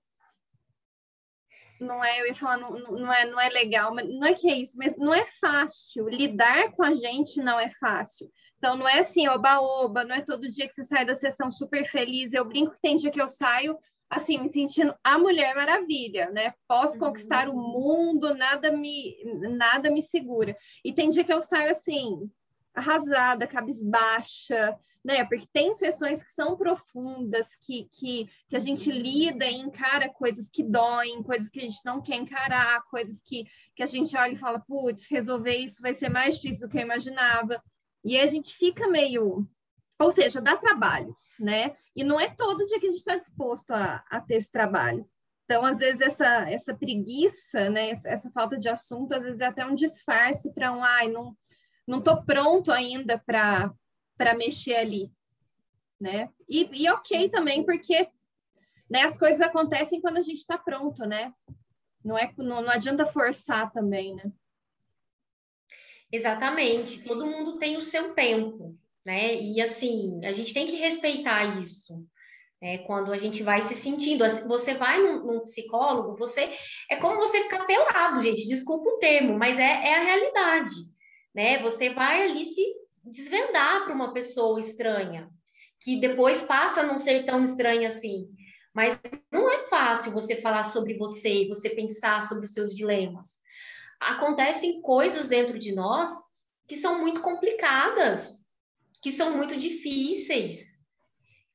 [1.80, 4.48] Não é, eu ia falar, não, não, é, não é legal, mas não é que
[4.48, 6.08] é isso, mas não é fácil.
[6.08, 8.30] Lidar com a gente não é fácil.
[8.58, 11.84] Então, não é assim, oba-oba, não é todo dia que você sai da sessão super
[11.86, 12.32] feliz.
[12.32, 13.76] Eu brinco que tem dia que eu saio
[14.08, 16.54] assim, me sentindo a Mulher Maravilha, né?
[16.68, 19.16] Posso conquistar o mundo, nada me,
[19.50, 20.56] nada me segura.
[20.84, 22.30] E tem dia que eu saio assim,
[22.74, 25.24] arrasada, cabisbaixa, né?
[25.24, 30.48] Porque tem sessões que são profundas, que, que, que a gente lida e encara coisas
[30.48, 33.44] que doem, coisas que a gente não quer encarar, coisas que,
[33.76, 36.78] que a gente olha e fala, putz, resolver isso vai ser mais difícil do que
[36.78, 37.62] eu imaginava.
[38.04, 39.46] E a gente fica meio.
[40.00, 41.76] Ou seja, dá trabalho né?
[41.94, 45.08] E não é todo dia que a gente está disposto a, a ter esse trabalho.
[45.44, 49.64] Então, às vezes, essa, essa preguiça, né, essa falta de assunto, às vezes é até
[49.64, 51.36] um disfarce para um, ai, não,
[51.86, 53.70] não tô pronto ainda para
[54.36, 55.10] mexer ali,
[56.00, 56.30] né?
[56.48, 58.08] E, e ok também, porque
[58.88, 61.32] né, as coisas acontecem quando a gente está pronto, né?
[62.04, 64.30] Não, é, não, não adianta forçar também, né?
[66.12, 69.34] Exatamente, todo mundo tem o seu tempo né?
[69.40, 72.06] E assim, a gente tem que respeitar isso.
[72.60, 72.78] Né?
[72.78, 76.50] Quando a gente vai se sentindo, você vai num, num, psicólogo, você
[76.90, 78.48] é como você ficar pelado, gente.
[78.48, 80.74] Desculpa o termo, mas é, é a realidade,
[81.34, 81.58] né?
[81.58, 82.62] Você vai ali se
[83.04, 85.28] desvendar para uma pessoa estranha,
[85.80, 88.28] que depois passa a não ser tão estranha assim.
[88.74, 88.98] Mas
[89.30, 93.38] não é fácil você falar sobre você, você pensar sobre os seus dilemas.
[94.00, 96.10] Acontecem coisas dentro de nós
[96.66, 98.44] que são muito complicadas,
[99.02, 100.80] que são muito difíceis.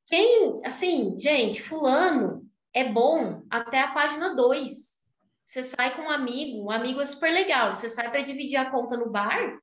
[0.06, 5.00] Quem, assim, gente, fulano é bom até a página 2.
[5.46, 8.70] você sai com um amigo, um amigo é super legal, você sai para dividir a
[8.70, 9.60] conta no bar,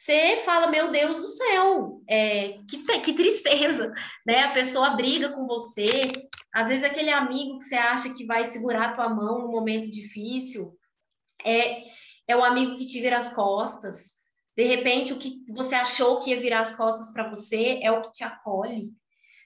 [0.00, 3.92] você fala, meu Deus do céu, é, que, que tristeza,
[4.26, 4.44] né?
[4.44, 6.08] A pessoa briga com você,
[6.54, 9.90] às vezes aquele amigo que você acha que vai segurar a tua mão num momento
[9.90, 10.74] difícil,
[11.44, 11.82] é,
[12.26, 14.20] é o amigo que te vira as costas,
[14.56, 18.00] de repente o que você achou que ia virar as costas para você é o
[18.00, 18.94] que te acolhe,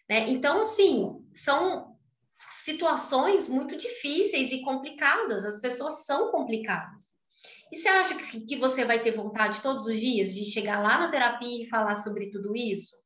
[0.09, 0.31] né?
[0.31, 1.97] Então, assim, são
[2.49, 7.24] situações muito difíceis e complicadas, as pessoas são complicadas.
[7.75, 10.99] E você acha que, que você vai ter vontade todos os dias de chegar lá
[10.99, 12.97] na terapia e falar sobre tudo isso?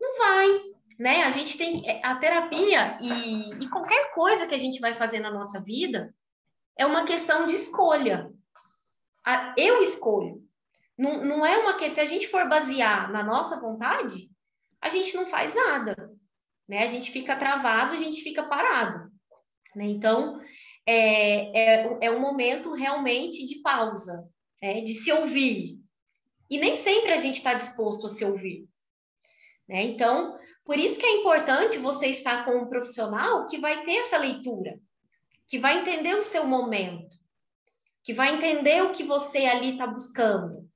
[0.00, 0.60] Não vai,
[0.98, 1.22] né?
[1.22, 5.20] A gente tem é, a terapia e, e qualquer coisa que a gente vai fazer
[5.20, 6.14] na nossa vida
[6.78, 8.30] é uma questão de escolha.
[9.56, 10.42] Eu escolho.
[10.98, 11.94] Não, não é uma questão.
[11.94, 14.30] Se a gente for basear na nossa vontade,
[14.80, 16.12] a gente não faz nada
[16.72, 16.84] né?
[16.84, 19.10] A gente fica travado, a gente fica parado,
[19.76, 19.84] né?
[19.84, 20.40] Então,
[20.86, 24.28] é, é, é um momento realmente de pausa,
[24.60, 24.80] né?
[24.80, 25.78] de se ouvir.
[26.50, 28.68] E nem sempre a gente está disposto a se ouvir.
[29.68, 29.82] Né?
[29.82, 34.18] Então, por isso que é importante você estar com um profissional que vai ter essa
[34.18, 34.78] leitura,
[35.48, 37.16] que vai entender o seu momento,
[38.02, 40.68] que vai entender o que você ali está buscando,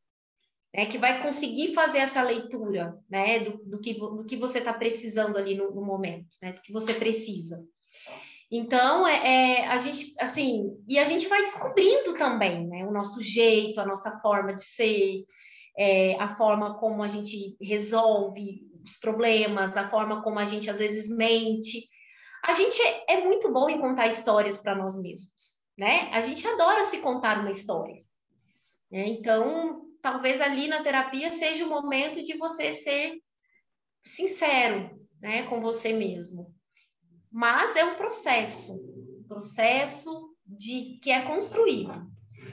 [0.74, 4.72] né, que vai conseguir fazer essa leitura né, do, do, que, do que você está
[4.72, 7.66] precisando ali no, no momento, né, do que você precisa.
[8.50, 13.20] Então, é, é, a gente, assim, e a gente vai descobrindo também, né, o nosso
[13.20, 15.24] jeito, a nossa forma de ser,
[15.76, 20.78] é, a forma como a gente resolve os problemas, a forma como a gente às
[20.78, 21.88] vezes mente.
[22.44, 26.08] A gente é, é muito bom em contar histórias para nós mesmos, né?
[26.12, 28.04] A gente adora se contar uma história.
[28.90, 29.08] Né?
[29.08, 33.20] Então, talvez ali na terapia seja o momento de você ser
[34.04, 36.55] sincero, né, com você mesmo.
[37.30, 41.92] Mas é um processo, um processo de que é construído.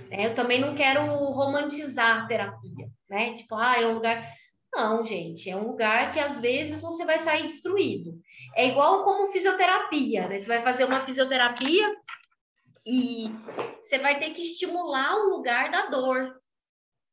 [0.10, 0.28] Né?
[0.28, 3.34] Eu também não quero romantizar a terapia, né?
[3.34, 4.28] Tipo, ah, é um lugar.
[4.74, 8.20] Não, gente, é um lugar que às vezes você vai sair destruído.
[8.56, 10.38] É igual como fisioterapia, né?
[10.38, 11.96] Você vai fazer uma fisioterapia
[12.86, 13.32] e
[13.82, 16.42] você vai ter que estimular o lugar da dor,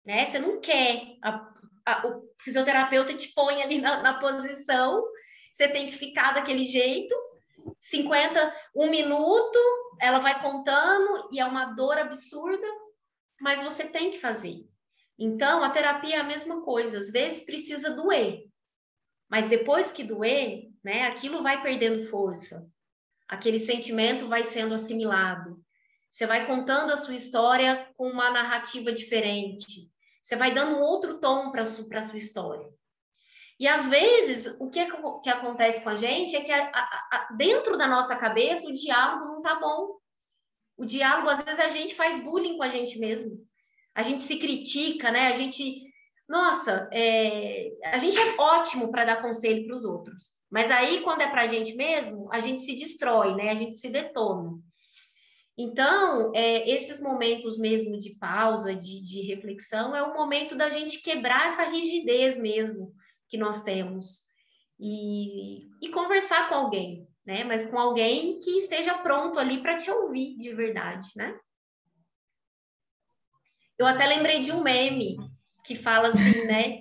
[0.04, 0.24] né?
[0.24, 1.16] Você não quer.
[1.22, 1.48] A,
[1.86, 5.02] a, o fisioterapeuta te põe ali na, na, posição,
[5.52, 7.14] você tem que ficar daquele jeito,
[7.80, 9.58] 50, um minuto,
[10.00, 12.66] ela vai contando e é uma dor absurda,
[13.40, 14.66] mas você tem que fazer.
[15.18, 18.44] Então, a terapia é a mesma coisa, às vezes precisa doer,
[19.28, 22.68] mas depois que doer, né, aquilo vai perdendo força,
[23.28, 25.62] aquele sentimento vai sendo assimilado.
[26.10, 29.88] Você vai contando a sua história com uma narrativa diferente.
[30.20, 32.68] Você vai dando outro tom para a sua, sua história.
[33.60, 34.86] E às vezes, o que,
[35.22, 38.72] que acontece com a gente é que a, a, a, dentro da nossa cabeça o
[38.72, 39.98] diálogo não está bom.
[40.78, 43.46] O diálogo, às vezes, a gente faz bullying com a gente mesmo.
[43.94, 45.26] A gente se critica, né?
[45.26, 45.84] A gente.
[46.26, 50.32] Nossa, é, a gente é ótimo para dar conselho para os outros.
[50.50, 53.50] Mas aí, quando é para a gente mesmo, a gente se destrói, né?
[53.50, 54.58] A gente se detona.
[55.58, 61.02] Então, é, esses momentos mesmo de pausa, de, de reflexão, é o momento da gente
[61.02, 62.98] quebrar essa rigidez mesmo
[63.30, 64.28] que nós temos
[64.78, 67.44] e, e conversar com alguém, né?
[67.44, 71.38] Mas com alguém que esteja pronto ali para te ouvir de verdade, né?
[73.78, 75.16] Eu até lembrei de um meme
[75.64, 76.80] que fala assim, né?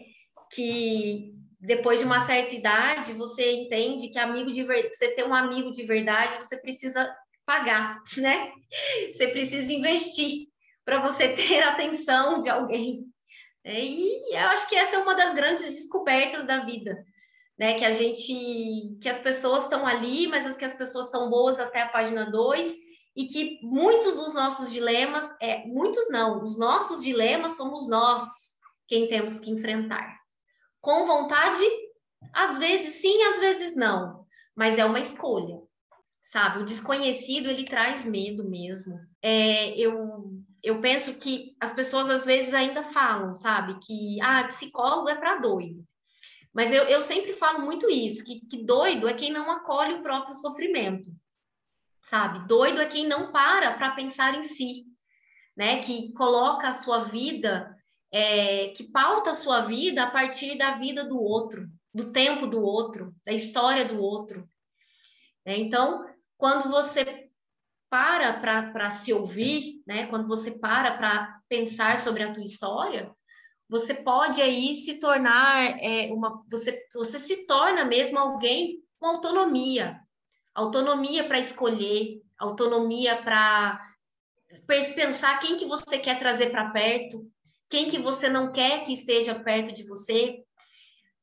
[0.52, 4.90] Que depois de uma certa idade, você entende que amigo de ver...
[4.94, 7.14] você ter um amigo de verdade, você precisa
[7.46, 8.52] pagar, né?
[9.12, 10.48] Você precisa investir
[10.86, 13.09] para você ter a atenção de alguém.
[13.64, 17.06] É, e eu acho que essa é uma das grandes descobertas da vida,
[17.58, 17.74] né?
[17.76, 21.82] Que a gente, que as pessoas estão ali, mas que as pessoas são boas até
[21.82, 22.76] a página 2
[23.16, 28.24] e que muitos dos nossos dilemas, é, muitos não, os nossos dilemas somos nós
[28.88, 30.18] quem temos que enfrentar.
[30.82, 31.64] Com vontade,
[32.34, 35.60] às vezes sim, às vezes não, mas é uma escolha
[36.30, 36.60] sabe?
[36.60, 39.00] O desconhecido, ele traz medo mesmo.
[39.22, 40.32] É, eu,
[40.64, 43.78] eu penso que as pessoas às vezes ainda falam, sabe?
[43.86, 45.86] Que, ah, psicólogo é para doido.
[46.54, 50.02] Mas eu, eu sempre falo muito isso, que, que doido é quem não acolhe o
[50.02, 51.10] próprio sofrimento,
[52.02, 52.48] sabe?
[52.48, 54.86] Doido é quem não para para pensar em si,
[55.56, 55.80] né?
[55.82, 57.76] Que coloca a sua vida,
[58.12, 62.62] é, que pauta a sua vida a partir da vida do outro, do tempo do
[62.62, 64.50] outro, da história do outro.
[65.46, 66.04] É, então,
[66.38, 67.29] quando você
[67.90, 68.34] para
[68.72, 70.08] para se ouvir, né?
[70.08, 73.12] Quando você para para pensar sobre a tua história,
[73.68, 80.00] você pode aí se tornar é, uma, você você se torna mesmo alguém com autonomia,
[80.54, 83.80] autonomia para escolher, autonomia para
[84.96, 87.30] pensar quem que você quer trazer para perto,
[87.70, 90.44] quem que você não quer que esteja perto de você,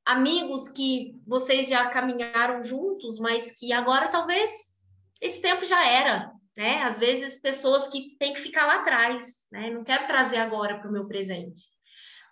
[0.04, 4.76] amigos que vocês já caminharam juntos, mas que agora talvez
[5.20, 6.82] esse tempo já era, né?
[6.82, 9.70] Às vezes pessoas que têm que ficar lá atrás, né?
[9.70, 11.64] Não quero trazer agora para o meu presente.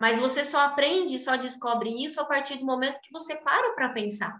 [0.00, 3.92] Mas você só aprende, só descobre isso a partir do momento que você para para
[3.92, 4.34] pensar.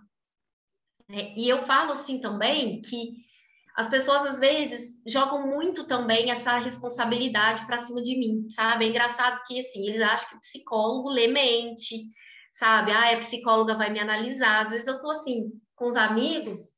[1.09, 3.24] É, e eu falo assim também que
[3.76, 8.87] as pessoas às vezes jogam muito também essa responsabilidade para cima de mim, sabe?
[8.87, 11.97] É engraçado que assim, eles acham que o psicólogo lê mente,
[12.53, 12.93] sabe?
[12.93, 14.62] Ah, a psicóloga vai me analisar.
[14.62, 16.74] Às vezes eu tô assim com os amigos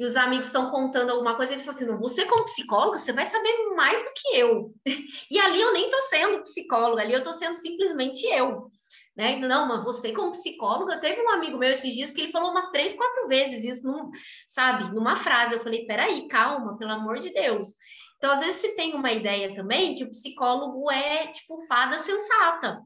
[0.00, 3.12] e os amigos estão contando alguma coisa, eles falam assim: não, você como psicóloga, você
[3.12, 4.72] vai saber mais do que eu.
[5.30, 8.70] e ali eu nem estou sendo psicóloga, ali eu estou sendo simplesmente eu.
[9.14, 9.36] Né?
[9.36, 12.70] Não, mas você como psicóloga, teve um amigo meu esses dias que ele falou umas
[12.70, 14.10] três, quatro vezes isso, num,
[14.48, 15.52] sabe, numa frase.
[15.52, 17.68] Eu falei, peraí, calma, pelo amor de Deus.
[18.16, 22.80] Então, às vezes, se tem uma ideia também que o psicólogo é, tipo, fada sensata,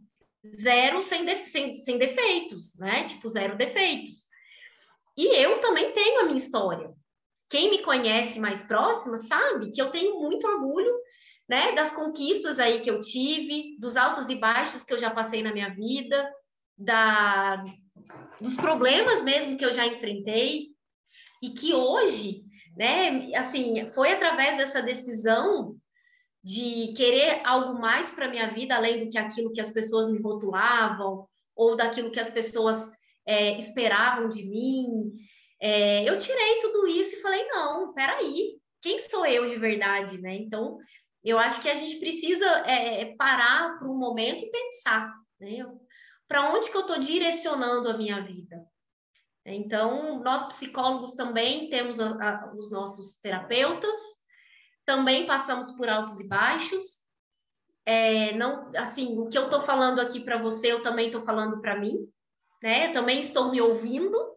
[0.45, 3.07] zero sem, de, sem, sem defeitos, né?
[3.07, 4.29] Tipo, zero defeitos.
[5.17, 6.93] E eu também tenho a minha história.
[7.55, 10.93] Quem me conhece mais próxima sabe que eu tenho muito orgulho
[11.49, 15.41] né, das conquistas aí que eu tive, dos altos e baixos que eu já passei
[15.41, 16.29] na minha vida,
[16.77, 17.63] da,
[18.41, 20.71] dos problemas mesmo que eu já enfrentei,
[21.41, 22.43] e que hoje,
[22.77, 25.77] né, assim, foi através dessa decisão
[26.43, 30.21] de querer algo mais para minha vida, além do que aquilo que as pessoas me
[30.21, 32.91] rotulavam, ou daquilo que as pessoas
[33.25, 35.13] é, esperavam de mim.
[35.67, 40.35] É, eu tirei tudo isso e falei, não, peraí, quem sou eu de verdade, né?
[40.35, 40.77] Então,
[41.25, 45.11] eu acho que a gente precisa é, é parar por um momento e pensar,
[45.41, 45.65] né?
[46.29, 48.63] Para onde que eu estou direcionando a minha vida?
[49.47, 53.97] Então, nós psicólogos também temos a, a, os nossos terapeutas,
[54.85, 57.07] também passamos por altos e baixos.
[57.87, 61.63] É, não, assim, o que eu estou falando aqui para você, eu também estou falando
[61.63, 62.07] para mim,
[62.63, 62.89] né?
[62.89, 64.34] Eu também estou me ouvindo.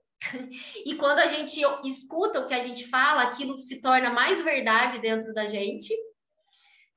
[0.86, 5.00] E quando a gente escuta o que a gente fala, aquilo se torna mais verdade
[5.00, 5.94] dentro da gente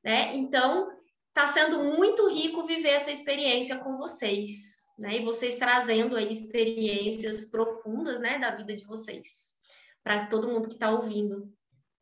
[0.03, 0.35] né?
[0.37, 0.91] Então,
[1.29, 5.19] está sendo muito rico viver essa experiência com vocês, né?
[5.19, 9.55] E vocês trazendo aí experiências profundas, né, da vida de vocês,
[10.03, 11.53] para todo mundo que está ouvindo.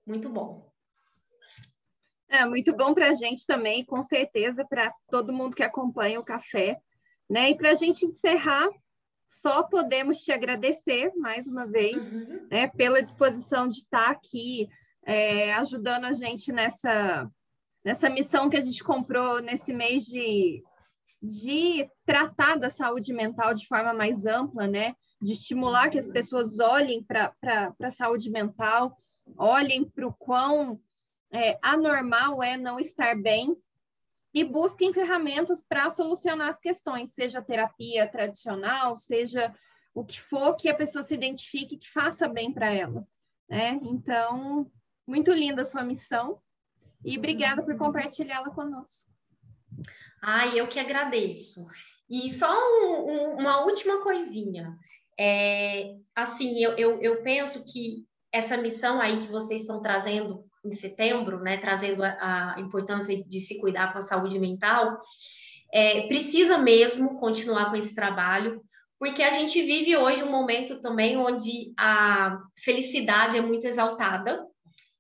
[0.07, 0.69] Muito bom.
[2.31, 6.25] É muito bom para a gente também, com certeza, para todo mundo que acompanha o
[6.25, 6.79] café,
[7.29, 7.51] né?
[7.51, 8.69] E para a gente encerrar,
[9.29, 12.47] só podemos te agradecer mais uma vez, uhum.
[12.51, 14.69] né, pela disposição de estar aqui
[15.05, 17.31] é, ajudando a gente nessa
[17.85, 20.63] nessa missão que a gente comprou nesse mês de,
[21.23, 24.95] de tratar da saúde mental de forma mais ampla, né?
[25.23, 27.33] De estimular que as pessoas olhem para
[27.83, 28.97] a saúde mental,
[29.39, 30.79] olhem para o quão
[31.33, 33.57] é, anormal é não estar bem
[34.33, 39.55] e busquem ferramentas para solucionar as questões, seja terapia tradicional, seja
[39.95, 43.07] o que for que a pessoa se identifique que faça bem para ela,
[43.49, 43.81] né?
[43.83, 44.71] Então,
[45.07, 46.41] muito linda a sua missão.
[47.05, 49.11] E obrigada por compartilhá-la conosco.
[50.21, 51.67] Ai, eu que agradeço.
[52.09, 54.77] E só um, um, uma última coisinha.
[55.19, 60.71] É, assim, eu, eu, eu, penso que essa missão aí que vocês estão trazendo em
[60.71, 65.01] setembro, né, trazendo a, a importância de se cuidar com a saúde mental,
[65.73, 68.63] é, precisa mesmo continuar com esse trabalho,
[68.99, 74.45] porque a gente vive hoje um momento também onde a felicidade é muito exaltada,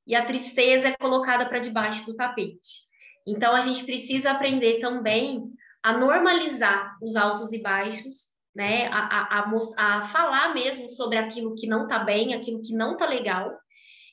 [0.08, 2.88] e a tristeza é colocada para debaixo do tapete.
[3.26, 5.44] Então, a gente precisa aprender também
[5.82, 8.88] a normalizar os altos e baixos, né?
[8.88, 12.92] A, a, a, a falar mesmo sobre aquilo que não está bem, aquilo que não
[12.92, 13.54] está legal,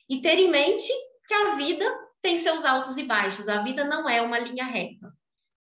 [0.08, 0.92] e ter em mente
[1.26, 1.84] que a vida
[2.22, 5.12] tem seus altos e baixos, a vida não é uma linha reta,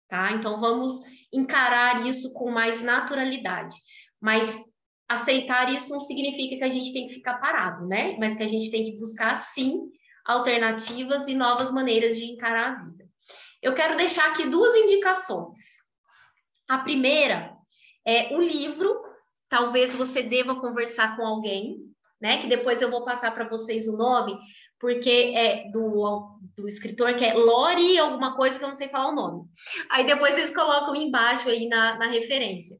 [0.07, 0.31] tá?
[0.31, 0.91] Então, vamos
[1.33, 3.75] encarar isso com mais naturalidade.
[4.19, 4.59] Mas
[5.07, 8.15] aceitar isso não significa que a gente tem que ficar parado, né?
[8.17, 9.89] Mas que a gente tem que buscar, sim,
[10.25, 13.09] alternativas e novas maneiras de encarar a vida.
[13.61, 15.57] Eu quero deixar aqui duas indicações.
[16.67, 17.55] A primeira
[18.05, 19.01] é o livro,
[19.49, 21.77] talvez você deva conversar com alguém,
[22.19, 22.41] né?
[22.41, 24.37] Que depois eu vou passar para vocês o nome,
[24.81, 29.09] porque é do, do escritor que é Lori alguma coisa que eu não sei falar
[29.09, 29.47] o nome.
[29.91, 32.75] Aí depois vocês colocam embaixo aí na, na referência.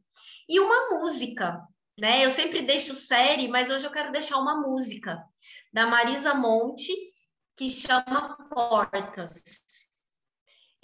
[0.50, 1.62] E uma música,
[1.98, 2.26] né?
[2.26, 5.24] Eu sempre deixo série, mas hoje eu quero deixar uma música
[5.72, 6.92] da Marisa Monte,
[7.56, 9.44] que chama Portas.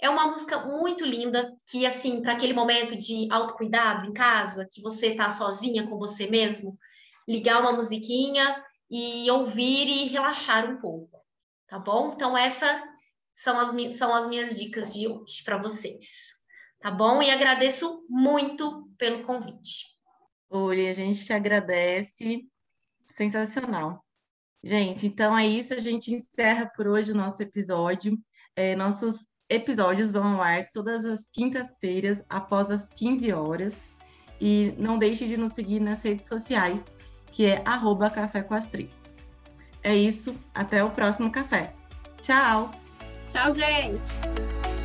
[0.00, 4.80] É uma música muito linda, que, assim, para aquele momento de autocuidado em casa, que
[4.80, 6.78] você está sozinha com você mesmo,
[7.26, 11.20] ligar uma musiquinha e ouvir e relaxar um pouco,
[11.66, 12.12] tá bom?
[12.14, 12.82] Então, essa
[13.32, 16.38] são as, são as minhas dicas de hoje para vocês.
[16.80, 17.20] Tá bom?
[17.22, 19.96] E agradeço muito pelo convite.
[20.48, 22.48] Oi, a gente que agradece.
[23.12, 24.04] Sensacional.
[24.62, 25.74] Gente, então é isso.
[25.74, 28.18] A gente encerra por hoje o nosso episódio.
[28.56, 33.84] É, nossos episódios vão ao ar todas as quintas-feiras, após as 15 horas.
[34.40, 36.92] E não deixe de nos seguir nas redes sociais,
[37.32, 39.10] que é arroba Café com as Três.
[39.82, 41.72] É isso, até o próximo café.
[42.20, 42.70] Tchau!
[43.32, 44.77] Tchau, gente!